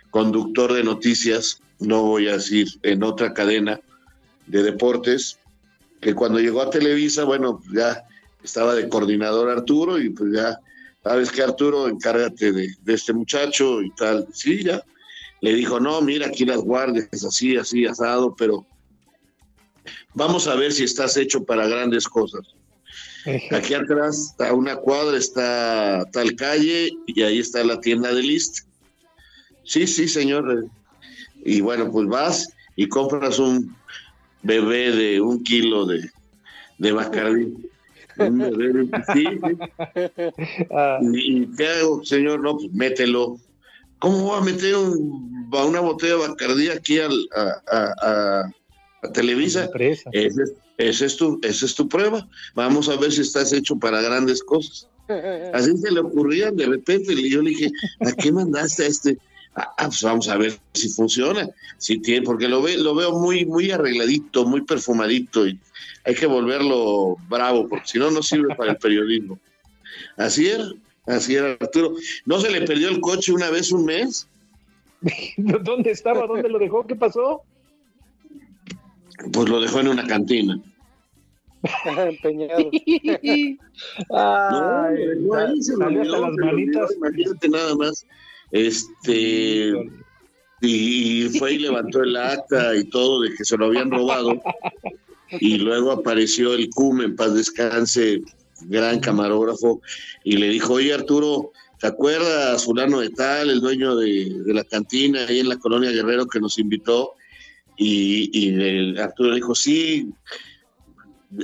[0.09, 3.79] conductor de noticias, no voy a decir en otra cadena
[4.47, 5.39] de deportes,
[6.01, 8.03] que cuando llegó a Televisa, bueno, ya
[8.43, 10.59] estaba de coordinador Arturo y pues ya,
[11.03, 14.27] sabes que Arturo, encárgate de este muchacho y tal.
[14.33, 14.83] Sí, ya.
[15.41, 18.65] Le dijo, no, mira, aquí las guardias, así, así, asado, pero
[20.13, 22.41] vamos a ver si estás hecho para grandes cosas.
[23.51, 28.59] Aquí atrás, a una cuadra, está tal calle y ahí está la tienda de List.
[29.63, 30.67] Sí, sí, señor.
[31.45, 33.75] Y bueno, pues vas y compras un
[34.41, 36.09] bebé de un kilo de,
[36.79, 37.53] de Bacardí.
[38.17, 40.33] Un bebé de- sí, sí.
[41.13, 42.41] ¿Y, y qué hago, señor?
[42.41, 43.37] No, pues mételo.
[43.99, 48.51] ¿Cómo voy a meter un- a una botella de Bacardí aquí al, a, a- a-
[49.03, 49.69] a Televisa?
[50.11, 50.43] Esa
[50.77, 52.27] es, es tu, esa es tu prueba.
[52.55, 54.87] Vamos a ver si estás hecho para grandes cosas.
[55.53, 57.13] Así se le ocurrían de repente.
[57.13, 59.17] Y yo le dije, ¿a qué mandaste a este?
[59.55, 61.49] Ah, ah, pues vamos a ver si funciona.
[61.77, 65.47] Si tiene, porque lo, ve, lo veo muy, muy arregladito, muy perfumadito.
[65.47, 65.59] Y
[66.05, 69.39] hay que volverlo bravo, porque si no, no sirve para el periodismo.
[70.17, 70.65] Así era,
[71.09, 71.95] así era Arturo.
[72.25, 74.27] ¿No se le perdió el coche una vez un mes?
[75.37, 76.27] ¿Dónde estaba?
[76.27, 76.85] ¿Dónde lo dejó?
[76.85, 77.41] ¿Qué pasó?
[79.31, 80.59] Pues lo dejó en una cantina.
[81.97, 82.69] Empeñado.
[84.09, 86.95] No, ahí, se lo hasta las se lo olvidó, manitas.
[86.95, 88.05] imagínate nada más.
[88.51, 89.73] Este
[90.61, 94.41] y fue y levantó el acta y todo de que se lo habían robado.
[95.39, 98.21] Y luego apareció el CUM en paz descanse,
[98.67, 99.81] gran camarógrafo,
[100.23, 104.63] y le dijo, oye Arturo, ¿te acuerdas fulano de tal, el dueño de, de la
[104.63, 107.13] cantina ahí en la colonia Guerrero que nos invitó?
[107.77, 110.07] Y, y el- Arturo dijo, sí,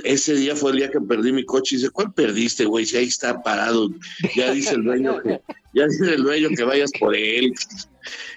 [0.04, 1.74] ese día fue el día que perdí mi coche.
[1.74, 2.86] Y dice, ¿cuál perdiste, güey?
[2.86, 3.90] Si ahí está parado.
[4.34, 5.40] Ya dice el dueño que,
[5.74, 7.54] ya dice el dueño que vayas por él.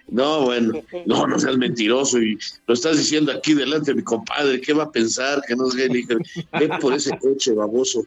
[0.07, 2.19] No, bueno, no, no seas mentiroso.
[2.19, 4.61] Y lo estás diciendo aquí delante de mi compadre.
[4.61, 5.41] ¿Qué va a pensar?
[5.47, 5.87] Que no sé.
[5.87, 6.15] Le dije,
[6.59, 8.05] ve por ese coche, baboso.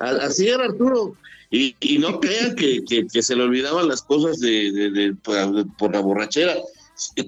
[0.00, 1.16] Así era Arturo.
[1.50, 6.56] Y, no crean que, que- se le olvidaban las cosas de, de- por, la borrachera.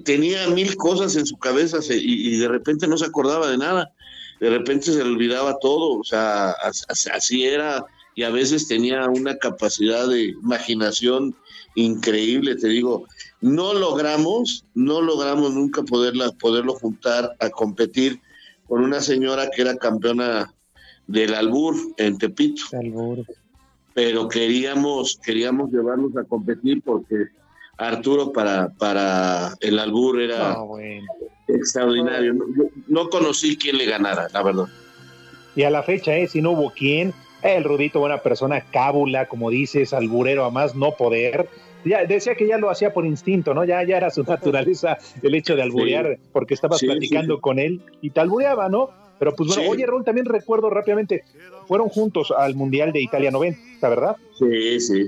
[0.03, 3.93] Tenía mil cosas en su cabeza y de repente no se acordaba de nada.
[4.39, 5.99] De repente se le olvidaba todo.
[5.99, 7.85] O sea, as- as- así era.
[8.15, 11.35] Y a veces tenía una capacidad de imaginación
[11.75, 13.05] increíble, te digo.
[13.41, 18.19] No logramos, no logramos nunca poderla, poderlo juntar a competir
[18.67, 20.53] con una señora que era campeona
[21.07, 22.63] del albur en Tepito
[23.95, 27.29] pero queríamos queríamos llevarlos a competir porque
[27.79, 31.05] Arturo para para el albur era No, bueno.
[31.47, 32.35] extraordinario
[32.87, 34.65] no, conocí quién le ganara la verdad
[35.55, 36.27] Y a la fecha, ¿eh?
[36.27, 40.91] Si no hubo quién, el Rudito, buena persona, cábula, como dices, alburero a más no
[40.95, 41.47] poder.
[41.85, 43.63] Ya decía que ya lo hacía por instinto, ¿no?
[43.63, 46.29] Ya, ya era su naturaleza el hecho de alburear, Sí.
[46.33, 48.89] porque estabas Sí, platicando sí, con él y te albureaba, ¿no?
[49.17, 51.23] Pero pues bueno, oye, Raúl, también recuerdo rápidamente,
[51.67, 54.15] fueron juntos al Mundial de Italia 90, ¿verdad?
[54.37, 55.07] sí sí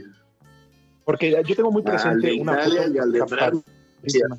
[1.11, 3.63] Porque yo tengo muy Al presente de una Italia foto y al de Francia.
[3.97, 4.37] padrísima.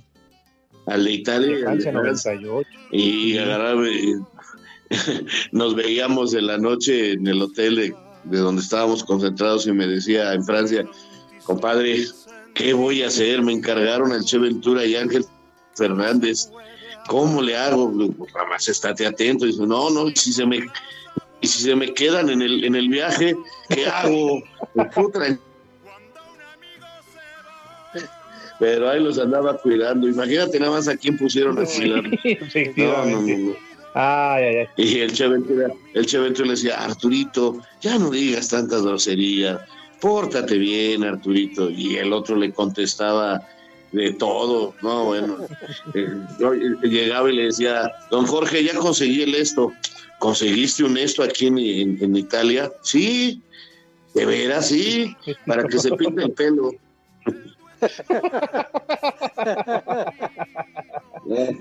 [0.87, 2.33] Al de Italia y al de Francia Francia.
[2.33, 2.71] 98.
[2.93, 3.83] Y agarraba
[5.53, 7.95] nos veíamos en la noche en el hotel de,
[8.25, 10.87] de donde estábamos concentrados y me decía en Francia,
[11.45, 12.07] compadre,
[12.55, 13.43] ¿qué voy a hacer?
[13.43, 15.27] Me encargaron al Che Ventura y Ángel
[15.75, 16.51] Fernández.
[17.07, 17.91] ¿Cómo le hago?
[17.91, 19.45] Digo, Nada más estate atento.
[19.45, 20.65] Dice, no, no, si se me,
[21.43, 23.37] y si se me quedan en el, en el viaje,
[23.69, 24.43] ¿qué hago?
[24.95, 25.39] Puta.
[28.63, 30.09] Pero ahí los andaba cuidando.
[30.09, 32.05] Imagínate nada más a quién pusieron a cuidar.
[32.77, 33.55] No, no, no.
[33.93, 34.67] Ay, ay, ay.
[34.77, 39.59] Y el Che Ventura, el Che Ventura le decía, Arturito, ya no digas tantas groserías,
[40.01, 41.69] pórtate bien, Arturito.
[41.71, 43.43] Y el otro le contestaba
[43.91, 45.39] de todo, no, bueno.
[45.95, 46.07] Eh,
[46.39, 49.73] yo llegaba y le decía, don Jorge, ya conseguí el esto.
[50.21, 52.71] ¿Conseguiste un esto aquí en, en- en Italia?
[52.83, 53.43] Sí,
[54.15, 55.17] de veras, sí,
[55.49, 56.71] para que se pinte el pelo.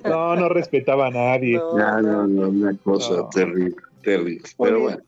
[0.04, 1.56] No, no respetaba a nadie.
[1.56, 4.42] No, no, no, una cosa terrible, terrible.
[4.58, 5.04] Pero Oye, bueno.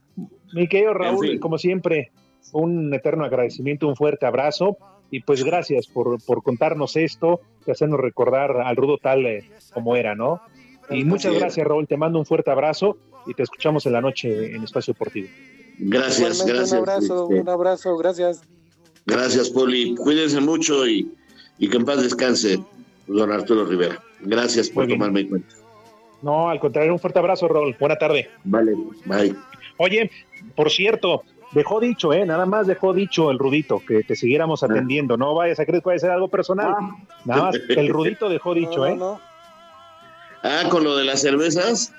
[0.54, 1.40] Mi querido Raúl, En fin.
[1.40, 2.12] como siempre,
[2.52, 4.78] un eterno agradecimiento, un fuerte abrazo
[5.10, 9.96] y pues gracias por, por contarnos esto y hacernos recordar al rudo tal eh, como
[9.96, 10.42] era, ¿no?
[10.90, 11.88] Y muchas Así gracias, Raúl.
[11.88, 15.30] Te mando un fuerte abrazo y te escuchamos en la noche en Espacio Deportivo.
[15.80, 16.72] Gracias, Igualmente, gracias.
[16.72, 18.42] Un abrazo, este, un abrazo, gracias.
[19.06, 19.96] Gracias, Poli.
[19.96, 21.12] Cuídense mucho y,
[21.58, 22.60] y que en paz descanse,
[23.08, 24.02] don Arturo Rivera.
[24.22, 25.56] Gracias por tomarme en cuenta.
[26.22, 27.76] No, al contrario, un fuerte abrazo, Raúl.
[27.80, 28.30] Buena tarde.
[28.46, 28.74] Vale,
[29.06, 29.36] bye.
[29.78, 30.10] Oye,
[30.56, 32.26] por cierto, dejó dicho, ¿eh?
[32.26, 35.18] Nada más dejó dicho el Rudito que te siguiéramos atendiendo.
[35.18, 36.74] No vayas a creer que vaya a ser algo personal.
[37.26, 38.96] Nada más, el Rudito dejó dicho, No, ¿eh?
[38.96, 39.20] no,
[40.44, 41.94] Ah, con lo de las cervezas.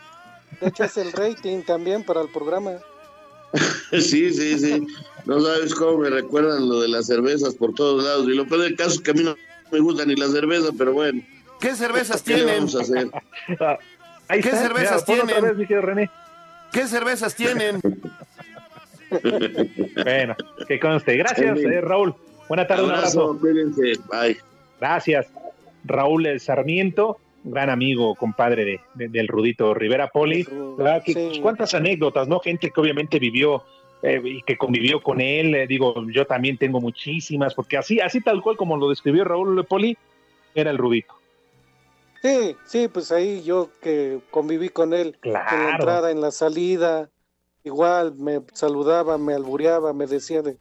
[0.61, 2.73] De hecho, es el rating también para el programa.
[3.93, 4.87] Sí, sí, sí.
[5.27, 8.27] No sabes cómo me recuerdan lo de las cervezas por todos lados.
[8.29, 9.37] Y lo peor del caso es que a mí no
[9.73, 11.23] me gusta ni la cerveza, pero bueno.
[11.61, 12.57] ¿Qué cervezas ¿Qué tienen?
[12.59, 13.09] vamos a hacer?
[14.29, 15.37] Ahí ¿Qué está, cervezas mira, ponlo tienen?
[15.37, 16.11] otra vez, mi querido René.
[16.73, 17.81] ¿Qué cervezas tienen?
[20.03, 20.35] Bueno,
[20.67, 21.17] que conste.
[21.17, 22.15] Gracias, eh, Raúl.
[22.49, 23.39] Buena tarde, un Abrazo, abrazo.
[23.41, 24.01] cuídense.
[24.11, 24.39] Bye.
[24.81, 25.27] Gracias.
[25.85, 30.45] Raúl El Sarmiento, gran amigo, compadre de, de- del Rudito Rivera Poli.
[31.43, 32.41] cuántas anécdotas, ¿no?
[32.41, 33.63] Gente que obviamente vivió
[34.05, 35.55] eh, y que convivió con él.
[35.55, 39.65] eh, digo, yo también tengo muchísimas, porque así, así tal cual como lo describió Raúl
[39.65, 39.97] Poli,
[40.55, 41.15] era el Rudito.
[42.23, 45.73] Sí, sí, pues ahí yo que conviví con él en la Claro.
[45.73, 47.11] entrada, en la salida,
[47.65, 50.59] igual me saludaba, me albureaba, me decía de,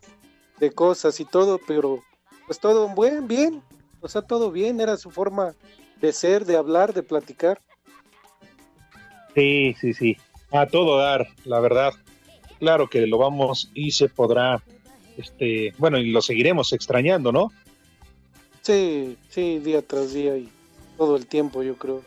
[0.60, 2.00] de cosas y todo, pero
[2.48, 3.62] pues todo buen, bien,
[4.02, 5.54] o sea, todo bien, era su forma
[6.02, 7.60] de ser, de hablar, de platicar.
[9.36, 10.18] Sí, sí, sí.
[10.52, 11.94] A todo dar, la verdad.
[12.60, 14.62] Claro que lo vamos y se podrá,
[15.18, 17.52] este, bueno, y lo seguiremos extrañando, ¿no?
[18.62, 20.50] Sí, sí, día tras día y
[20.98, 22.02] todo el tiempo, yo creo.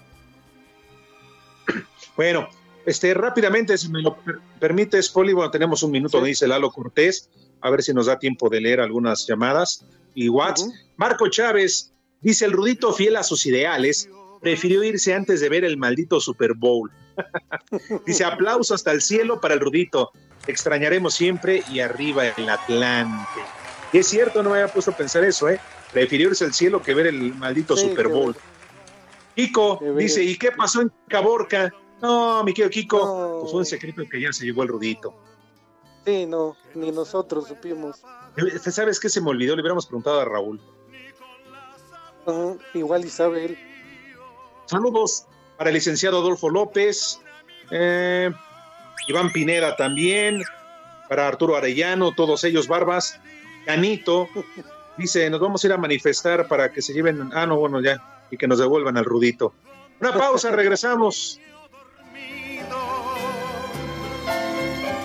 [2.16, 2.48] Bueno,
[2.86, 7.28] este, rápidamente, si me lo per- permites, Poli, bueno, tenemos un minuto, dice Lalo Cortés,
[7.60, 9.84] a ver si nos da tiempo de leer algunas llamadas
[10.14, 10.68] y WhatsApp.
[10.96, 11.92] Marco Chávez
[12.22, 14.08] dice: el Rudito, fiel a sus ideales,
[14.40, 16.90] prefirió irse antes de ver el maldito Super Bowl.
[18.06, 20.12] Dice: aplauso hasta el cielo para el Rudito.
[20.46, 23.40] Extrañaremos siempre y arriba el Atlante.
[23.92, 25.60] Y es cierto, no me había puesto a pensar eso, ¿eh?
[25.92, 28.36] Prefirió irse al cielo que ver el maldito Sí, Super Bowl.
[29.34, 31.72] Kiko dice, ¿y qué pasó en Caborca?
[32.00, 35.14] No, mi querido Kiko, pues fue un secreto que ya se llevó el rudito.
[36.04, 38.02] Sí, no, ni nosotros supimos.
[38.70, 39.56] ¿Sabes qué se me olvidó?
[39.56, 40.60] Le hubiéramos preguntado a Raúl.
[42.26, 43.58] Ujú, igual y sabe él.
[44.66, 45.26] Saludos
[45.56, 47.20] para el licenciado Adolfo López,
[47.70, 48.30] eh,
[49.08, 50.42] Iván Pineda también,
[51.08, 53.20] para Arturo Arellano, todos ellos barbas,
[53.64, 54.28] Canito,
[54.96, 58.26] dice, nos vamos a ir a manifestar para que se lleven, ah, no, bueno, ya,
[58.30, 59.54] y que nos devuelvan al rudito.
[60.00, 61.40] Una pausa, regresamos.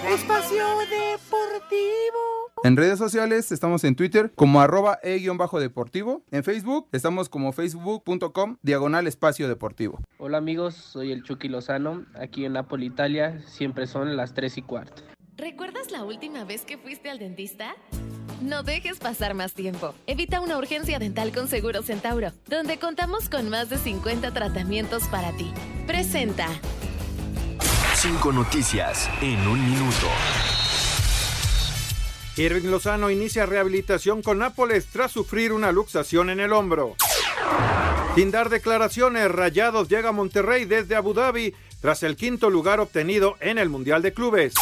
[0.07, 2.40] Espacio Deportivo.
[2.63, 6.23] En redes sociales estamos en Twitter como arroba e-deportivo.
[6.29, 9.99] En Facebook estamos como facebook.com diagonal espacio deportivo.
[10.19, 12.05] Hola amigos, soy el Chucky Lozano.
[12.13, 15.01] Aquí en Napoli, Italia, siempre son las 3 y cuarto.
[15.37, 17.73] ¿Recuerdas la última vez que fuiste al dentista?
[18.43, 19.95] No dejes pasar más tiempo.
[20.05, 25.31] Evita una urgencia dental con Seguro Centauro, donde contamos con más de 50 tratamientos para
[25.31, 25.51] ti.
[25.87, 26.47] Presenta.
[27.95, 30.07] Cinco noticias en un minuto.
[32.37, 36.95] Irving Lozano inicia rehabilitación con Nápoles tras sufrir una luxación en el hombro.
[38.15, 43.35] Sin dar declaraciones, Rayados llega a Monterrey desde Abu Dhabi tras el quinto lugar obtenido
[43.41, 44.53] en el Mundial de Clubes.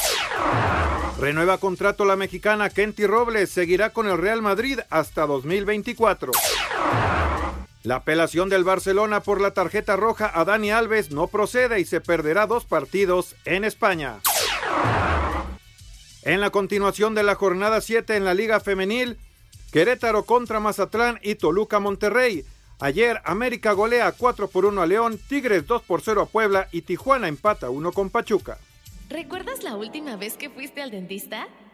[1.19, 6.31] Renueva contrato la mexicana Kenty Robles, seguirá con el Real Madrid hasta 2024.
[7.83, 12.01] La apelación del Barcelona por la tarjeta roja a Dani Alves no procede y se
[12.01, 14.19] perderá dos partidos en España.
[16.23, 19.17] En la continuación de la jornada 7 en la Liga Femenil,
[19.71, 22.43] Querétaro contra Mazatlán y Toluca Monterrey.
[22.79, 26.81] Ayer América golea 4 por 1 a León, Tigres 2 por 0 a Puebla y
[26.81, 28.57] Tijuana empata 1 con Pachuca.
[29.09, 31.47] ¿Recuerdas la última vez que fuiste al dentista?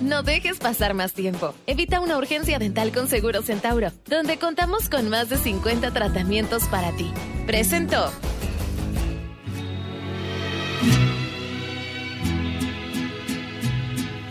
[0.00, 1.54] No dejes pasar más tiempo.
[1.66, 6.96] Evita una urgencia dental con Seguro Centauro, donde contamos con más de 50 tratamientos para
[6.96, 7.12] ti.
[7.46, 8.10] Presentó.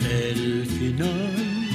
[0.09, 1.67] El final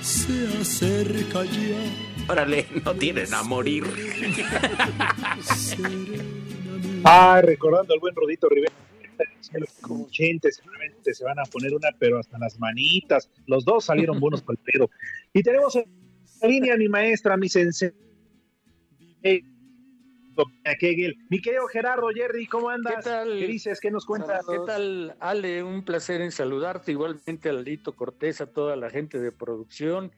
[0.00, 2.32] se acerca ya.
[2.32, 3.84] Órale, no tienen a morir.
[7.04, 8.72] Ah, recordando al buen Rodito Rivera.
[9.80, 13.30] Como 80, seguramente se van a poner una, pero hasta las manitas.
[13.46, 14.90] Los dos salieron buenos para el pedo.
[15.32, 15.84] Y tenemos en
[16.40, 17.92] la línea a mi maestra, mi sensei.
[20.78, 21.16] Kegel.
[21.28, 22.96] Mi querido Gerardo Jerry, ¿cómo andas?
[22.96, 23.38] ¿Qué tal?
[23.38, 23.80] ¿Qué dices?
[23.80, 24.44] ¿Qué nos cuentas?
[24.48, 25.62] ¿Qué tal, Ale?
[25.62, 26.92] Un placer en saludarte.
[26.92, 30.12] Igualmente a Lito Cortés, a toda la gente de producción,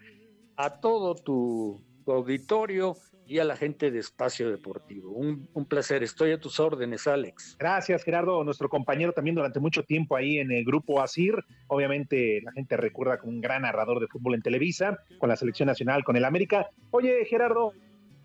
[0.57, 2.97] a todo tu, tu auditorio
[3.27, 5.11] y a la gente de Espacio Deportivo.
[5.11, 6.03] Un, un, placer.
[6.03, 7.57] Estoy a tus órdenes, Alex.
[7.59, 8.45] Gracias, Gerardo.
[8.45, 11.43] Nuestro compañero también durante mucho tiempo ahí en el grupo ASIR.
[11.69, 15.67] Obviamente la gente recuerda como un gran narrador de fútbol en Televisa, con la selección
[15.69, 16.69] nacional, con el América.
[16.91, 17.73] Oye, Gerardo,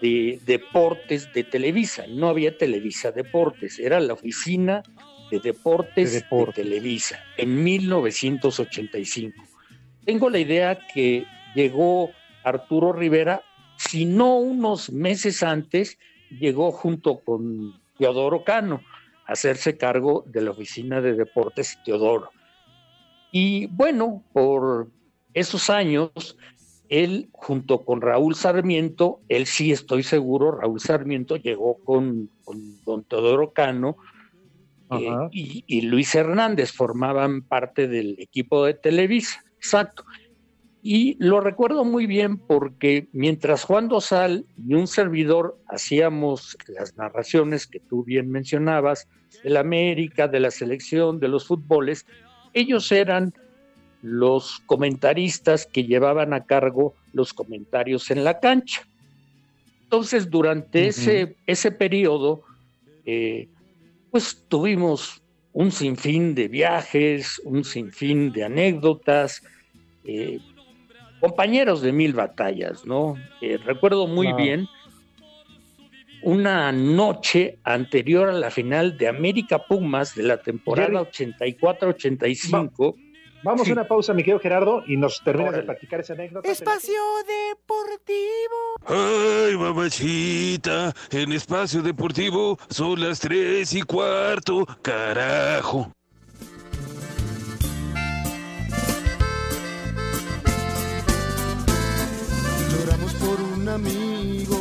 [0.01, 2.05] de deportes de Televisa.
[2.07, 4.83] No había Televisa Deportes, era la oficina
[5.31, 6.23] de deportes de,
[6.53, 9.43] Televisa en 1985.
[10.05, 12.11] Tengo la idea que llegó
[12.43, 13.41] Arturo Rivera,
[13.77, 15.97] si no unos meses antes,
[16.29, 18.81] llegó junto con Teodoro Cano
[19.25, 22.29] a hacerse cargo de la oficina de deportes Teodoro.
[23.31, 24.89] Y bueno, por
[25.33, 26.37] esos años,
[26.87, 33.03] él junto con Raúl Sarmiento, él sí estoy seguro, Raúl Sarmiento llegó con, con don
[33.03, 33.97] Teodoro Cano
[34.91, 40.03] eh, y, y Luis Hernández formaban parte del equipo de Televisa, exacto.
[40.81, 47.65] Y lo recuerdo muy bien porque mientras Juan Dosal y un servidor hacíamos las narraciones
[47.65, 49.07] que tú bien mencionabas,
[49.45, 52.03] de la América, de la selección, de los fútboles,
[52.51, 53.31] ellos eran
[54.01, 58.81] los comentaristas que llevaban a cargo los comentarios en la cancha.
[59.83, 60.89] Entonces, durante Ujú.
[60.89, 62.43] ese, ese periodo,
[63.05, 63.49] eh,
[64.15, 69.43] pues tuvimos un sinfín de viajes, un sinfín de anécdotas,
[70.05, 70.39] eh,
[71.19, 73.15] compañeros de mil batallas, ¿no?
[73.41, 74.69] Eh, recuerdo muy bien
[76.23, 82.95] una noche anterior a la final de América Pumas de la temporada 84-85.
[83.45, 83.69] Vamos Sí.
[83.69, 86.49] a una pausa, mi querido Gerardo, y nos terminas de platicar esa anécdota.
[86.49, 88.75] Espacio Deportivo.
[88.87, 95.91] Ay, mamachita, en espacio deportivo son las tres y cuarto, carajo.
[102.71, 104.57] Lloramos por un amigo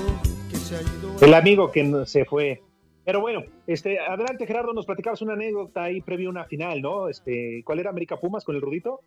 [0.50, 1.16] que se ha ido.
[1.20, 2.62] El amigo que se fue.
[3.04, 7.08] Pero bueno, este, adelante Gerardo, nos platicabas una anécdota ahí previo a una final, ¿no?
[7.08, 9.00] Este, ¿cuál era América Pumas con el Rudito?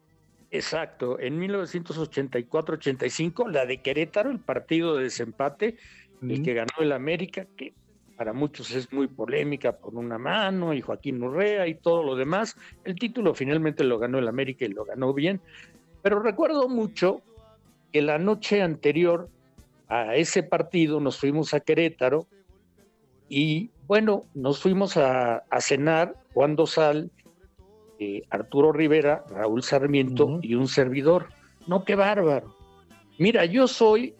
[0.51, 5.75] Exacto, en 1984-85, la de Querétaro, el partido de desempate,
[6.21, 7.73] el que ganó el América, que
[8.15, 12.55] para muchos es muy polémica por una mano, y Joaquín Urrea y todo lo demás.
[12.83, 15.41] El título finalmente lo ganó el América y lo ganó bien.
[16.01, 17.21] Pero recuerdo mucho
[17.91, 19.29] que la noche anterior
[19.89, 22.25] a ese partido nos fuimos a Querétaro
[23.29, 27.09] y bueno, nos fuimos a, a cenar Juan Dosal
[27.99, 31.29] eh, Arturo Rivera, Raúl Sarmiento y un servidor.
[31.65, 32.55] No, qué bárbaro.
[33.17, 34.13] Mira, yo soy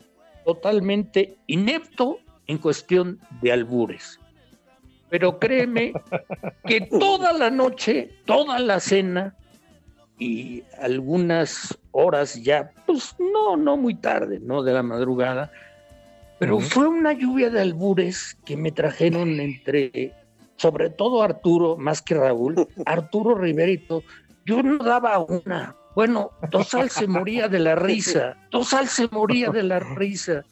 [0.46, 4.20] totalmente inepto en cuestión de albures.
[5.10, 5.94] Pero créeme
[6.66, 9.36] que toda la noche, toda la cena
[10.18, 15.52] y algunas horas ya, pues no, no muy tarde, no de la madrugada,
[16.40, 20.14] pero fue una lluvia de albures que me trajeron entre,
[20.58, 24.04] sobre todo Arturo, más que Raúl, Arturo Riverito.
[24.46, 25.76] Yo no daba una.
[25.96, 28.38] Bueno, Tosal se moría de la risa.
[28.52, 30.44] Tosal se moría de la risa.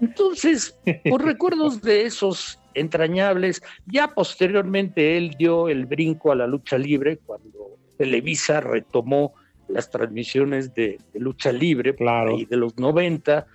[0.00, 6.76] Entonces, por recuerdos de esos entrañables, ya posteriormente él dio el brinco a la lucha
[6.76, 9.32] libre cuando Televisa retomó
[9.68, 12.36] las transmisiones de, de lucha libre claro.
[12.36, 13.46] y de los 90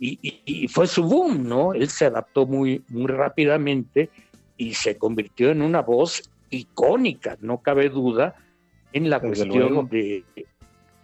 [0.00, 1.74] y, y, y, fue su boom, ¿no?
[1.74, 4.10] Él se adaptó muy, muy rápidamente
[4.56, 8.34] y se convirtió en una voz icónica, no cabe duda,
[8.92, 9.88] en la Desde cuestión luego.
[9.90, 10.24] de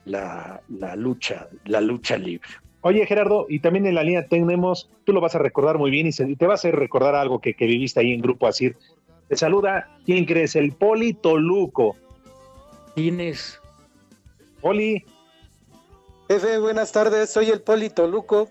[0.06, 2.48] la, la lucha, la lucha libre.
[2.80, 6.06] Oye, Gerardo, y también en la línea tenemos, tú lo vas a recordar muy bien
[6.06, 8.46] y, se- y te va a hacer recordar algo que, que viviste ahí en Grupo
[8.46, 8.76] Asir.
[9.28, 10.54] Te saluda, ¿quién crees?
[10.56, 11.96] El Poli Toluco.
[12.94, 13.60] ¿Quién es?
[14.60, 15.04] Poli,
[16.28, 18.48] Jefe, buenas tardes, soy el Poli Toluco.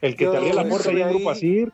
[0.00, 1.72] El que Yo te abrió la puerta ahí en Grupo Asir.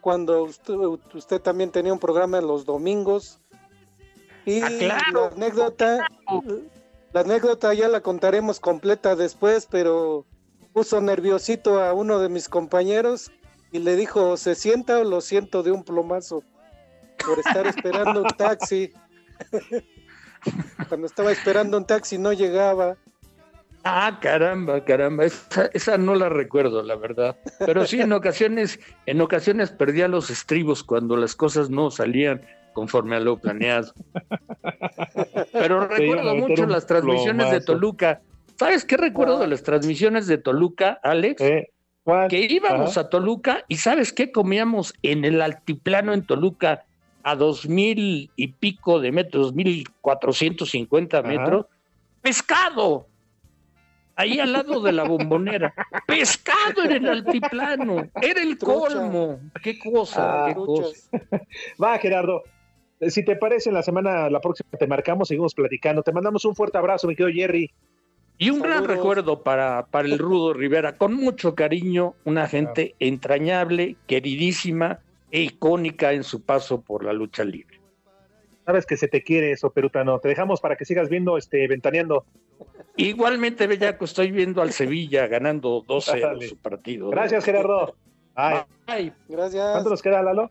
[0.00, 0.74] Cuando usted,
[1.14, 3.40] usted también tenía un programa en los domingos.
[4.44, 6.06] Y Ah, la anécdota,
[7.12, 10.26] la anécdota ya la contaremos completa después, pero
[10.74, 13.30] puso nerviosito a uno de mis compañeros
[13.72, 16.42] y le dijo, ¿se sienta o lo siento de un plomazo?
[17.24, 18.92] Por estar esperando un taxi.
[20.88, 22.96] Cuando estaba esperando un taxi no llegaba.
[23.84, 27.36] Ah, caramba, caramba, esa, esa no la recuerdo, la verdad.
[27.58, 32.40] Pero sí, en ocasiones, en ocasiones perdía los estribos cuando las cosas no salían
[32.72, 33.92] conforme a lo planeado.
[35.52, 37.60] Pero recuerdo mucho las transmisiones de.
[37.60, 38.22] Toluca.
[38.56, 41.42] ¿Sabes qué recuerdo de las transmisiones de Toluca, Alex?
[41.42, 43.06] Que íbamos Ajá.
[43.06, 46.84] a Toluca y ¿sabes qué comíamos en el altiplano en Toluca
[47.22, 51.66] a dos mil y pico de metros, dos mil cuatrocientos cincuenta metros?
[52.22, 53.06] Pescado.
[54.16, 55.74] Ahí al lado de la bombonera.
[56.06, 58.08] Pescado en el altiplano.
[58.22, 59.40] Era el colmo.
[59.62, 60.96] Qué cosa, Ah, qué cosa.
[61.82, 62.42] Va, Gerardo.
[63.00, 66.02] Eh, Si te parece, en la semana, la próxima te marcamos, seguimos platicando.
[66.02, 67.70] Te mandamos un fuerte abrazo, mi querido Jerry.
[68.38, 73.96] Y un gran recuerdo para, para el Rudo Rivera, con mucho cariño, una gente entrañable,
[74.06, 74.98] queridísima
[75.30, 77.80] e icónica en su paso por la lucha libre.
[78.64, 80.18] Sabes que se te quiere eso, Perutano.
[80.20, 82.24] Te dejamos para que sigas viendo, este, ventaneando.
[82.96, 86.48] Igualmente, Bellaco, estoy viendo al Sevilla ganando 2-0 Dale.
[86.48, 87.10] su partido.
[87.10, 87.94] Gracias, Gerardo.
[88.34, 89.70] Ay, Ay, Gracias.
[89.72, 90.50] ¿Cuánto nos queda, Lalo?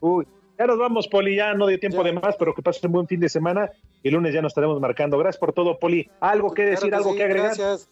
[0.00, 0.26] Uy,
[0.58, 1.34] ya nos vamos, Poli.
[1.36, 3.70] Ya no dio tiempo de más, pero que pasen un buen fin de semana.
[4.02, 5.18] Y el lunes ya nos estaremos marcando.
[5.18, 6.08] Gracias por todo, Poli.
[6.20, 7.46] ¿Algo que decir, Claro algo sí, que agregar?
[7.56, 7.90] Gracias.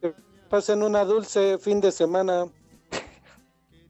[0.00, 0.12] Que
[0.48, 2.46] pasen una dulce fin de semana.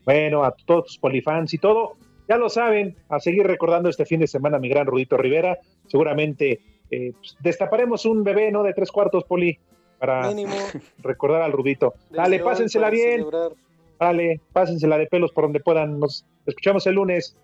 [0.05, 4.20] Bueno, a todos tus polifans y todo, ya lo saben, a seguir recordando este fin
[4.20, 5.58] de semana a mi gran Rudito Rivera.
[5.86, 6.60] Seguramente
[6.90, 8.62] eh, pues, destaparemos un bebé, ¿no?
[8.62, 9.58] De tres cuartos, Poli,
[9.98, 10.54] para Mínimo.
[10.98, 11.94] recordar al Rudito.
[12.10, 13.20] Dale, pásensela bien.
[13.20, 13.52] celebrar.
[13.98, 15.98] Dale, pásensela de pelos por donde puedan.
[15.98, 17.36] Nos escuchamos el lunes.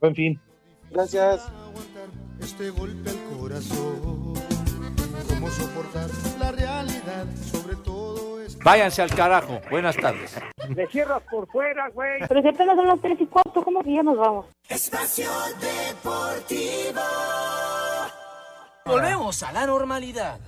[0.00, 0.40] Buen fin.
[0.90, 1.50] Gracias.
[2.40, 4.34] este golpe al corazón.
[5.28, 6.08] Cómo soportar
[6.38, 8.33] la realidad, sobre todo es
[8.64, 9.60] Váyanse al carajo.
[9.70, 10.40] Buenas tardes.
[10.74, 12.20] Le cierras por fuera, güey.
[12.26, 14.46] Pero si apenas son las 3 y 4, ¿cómo que ya nos vamos?
[14.68, 17.00] Espacio Deportivo.
[18.86, 20.40] Volvemos a la normalidad.